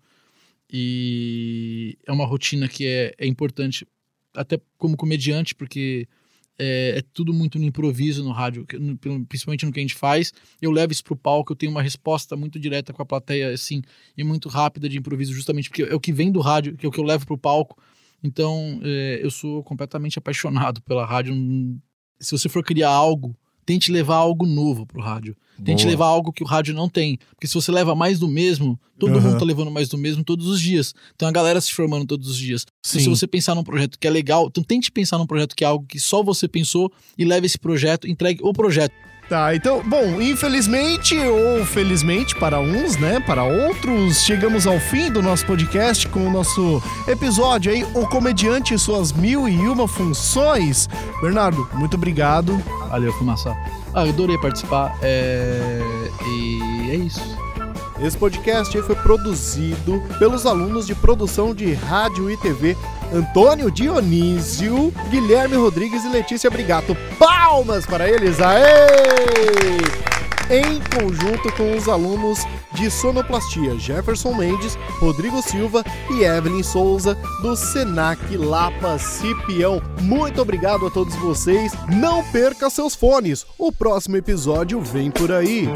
E 0.70 1.98
é 2.06 2.12
uma 2.12 2.24
rotina 2.24 2.68
que 2.68 2.86
é, 2.86 3.14
é 3.18 3.26
importante, 3.26 3.84
até 4.32 4.60
como 4.76 4.96
comediante, 4.96 5.56
porque 5.56 6.06
é, 6.58 6.98
é, 6.98 7.02
tudo 7.12 7.32
muito 7.32 7.58
no 7.58 7.64
improviso 7.64 8.22
no 8.22 8.30
rádio, 8.30 8.66
principalmente 9.28 9.64
no 9.64 9.72
que 9.72 9.80
a 9.80 9.82
gente 9.82 9.94
faz. 9.94 10.32
Eu 10.60 10.70
levo 10.70 10.92
isso 10.92 11.02
pro 11.02 11.16
palco, 11.16 11.52
eu 11.52 11.56
tenho 11.56 11.72
uma 11.72 11.82
resposta 11.82 12.36
muito 12.36 12.60
direta 12.60 12.92
com 12.92 13.02
a 13.02 13.06
plateia, 13.06 13.50
assim, 13.50 13.82
e 14.16 14.22
muito 14.22 14.48
rápida 14.48 14.88
de 14.88 14.98
improviso, 14.98 15.32
justamente 15.32 15.68
porque 15.68 15.82
é 15.82 15.94
o 15.94 16.00
que 16.00 16.12
vem 16.12 16.30
do 16.30 16.40
rádio, 16.40 16.76
que 16.76 16.84
é 16.84 16.88
o 16.88 16.92
que 16.92 17.00
eu 17.00 17.04
levo 17.04 17.26
pro 17.26 17.38
palco. 17.38 17.76
Então, 18.22 18.80
é, 18.82 19.20
eu 19.22 19.30
sou 19.30 19.62
completamente 19.62 20.18
apaixonado 20.18 20.82
pela 20.82 21.06
rádio. 21.06 21.34
Se 22.20 22.32
você 22.32 22.48
for 22.48 22.64
criar 22.64 22.90
algo 22.90 23.36
tente 23.68 23.92
levar 23.92 24.16
algo 24.16 24.46
novo 24.46 24.86
pro 24.86 25.02
rádio. 25.02 25.36
Tente 25.62 25.82
Boa. 25.82 25.90
levar 25.90 26.06
algo 26.06 26.32
que 26.32 26.42
o 26.42 26.46
rádio 26.46 26.72
não 26.72 26.88
tem. 26.88 27.18
Porque 27.34 27.46
se 27.46 27.52
você 27.52 27.70
leva 27.70 27.94
mais 27.94 28.18
do 28.18 28.26
mesmo, 28.26 28.80
todo 28.98 29.14
uhum. 29.14 29.20
mundo 29.20 29.38
tá 29.38 29.44
levando 29.44 29.70
mais 29.70 29.90
do 29.90 29.98
mesmo 29.98 30.24
todos 30.24 30.46
os 30.46 30.58
dias. 30.58 30.94
Então 31.14 31.28
a 31.28 31.30
galera 31.30 31.60
se 31.60 31.74
formando 31.74 32.06
todos 32.06 32.30
os 32.30 32.38
dias. 32.38 32.64
Então, 32.80 32.98
se 33.02 33.06
você 33.06 33.26
pensar 33.26 33.54
num 33.54 33.62
projeto 33.62 33.98
que 33.98 34.06
é 34.06 34.10
legal, 34.10 34.46
então 34.46 34.64
tente 34.64 34.90
pensar 34.90 35.18
num 35.18 35.26
projeto 35.26 35.54
que 35.54 35.64
é 35.64 35.66
algo 35.66 35.84
que 35.84 36.00
só 36.00 36.22
você 36.22 36.48
pensou 36.48 36.90
e 37.18 37.26
leve 37.26 37.44
esse 37.44 37.58
projeto, 37.58 38.08
entregue 38.08 38.40
o 38.42 38.54
projeto. 38.54 38.94
Tá, 39.28 39.54
então, 39.54 39.82
bom, 39.84 40.22
infelizmente 40.22 41.14
ou 41.18 41.62
felizmente 41.66 42.34
para 42.34 42.58
uns, 42.60 42.96
né, 42.96 43.20
para 43.20 43.44
outros, 43.44 44.22
chegamos 44.22 44.66
ao 44.66 44.80
fim 44.80 45.10
do 45.12 45.20
nosso 45.20 45.44
podcast 45.44 46.08
com 46.08 46.26
o 46.26 46.30
nosso 46.30 46.82
episódio 47.06 47.70
aí, 47.70 47.84
O 47.94 48.08
Comediante 48.08 48.72
e 48.72 48.78
Suas 48.78 49.12
Mil 49.12 49.46
e 49.46 49.68
Uma 49.68 49.86
Funções. 49.86 50.88
Bernardo, 51.20 51.68
muito 51.74 51.94
obrigado. 51.94 52.56
Valeu, 52.88 53.12
Fumaça. 53.12 53.54
Ah, 53.92 54.06
eu 54.06 54.14
adorei 54.14 54.38
participar, 54.38 54.96
é... 55.02 55.82
e 56.26 56.90
é 56.90 56.94
isso. 56.94 57.20
Esse 58.00 58.16
podcast 58.16 58.80
foi 58.80 58.94
produzido 58.94 60.02
pelos 60.18 60.46
alunos 60.46 60.86
de 60.86 60.94
produção 60.94 61.54
de 61.54 61.74
rádio 61.74 62.30
e 62.30 62.36
TV 62.38 62.78
Antônio 63.12 63.70
Dionísio, 63.70 64.92
Guilherme 65.10 65.56
Rodrigues 65.56 66.04
e 66.04 66.08
Letícia 66.08 66.50
Brigato. 66.50 66.96
Palmas 67.18 67.86
para 67.86 68.08
eles! 68.08 68.40
Aê! 68.40 69.78
Em 70.50 70.80
conjunto 70.98 71.52
com 71.56 71.76
os 71.76 71.88
alunos 71.88 72.38
de 72.72 72.90
sonoplastia 72.90 73.78
Jefferson 73.78 74.34
Mendes, 74.34 74.76
Rodrigo 74.98 75.42
Silva 75.42 75.84
e 76.10 76.22
Evelyn 76.22 76.62
Souza 76.62 77.14
do 77.42 77.54
Senac 77.54 78.34
Lapa 78.34 78.98
Cipião. 78.98 79.82
Muito 80.00 80.40
obrigado 80.40 80.86
a 80.86 80.90
todos 80.90 81.14
vocês. 81.16 81.72
Não 81.88 82.24
perca 82.24 82.70
seus 82.70 82.94
fones. 82.94 83.44
O 83.58 83.70
próximo 83.70 84.16
episódio 84.16 84.80
vem 84.80 85.10
por 85.10 85.30
aí. 85.30 85.68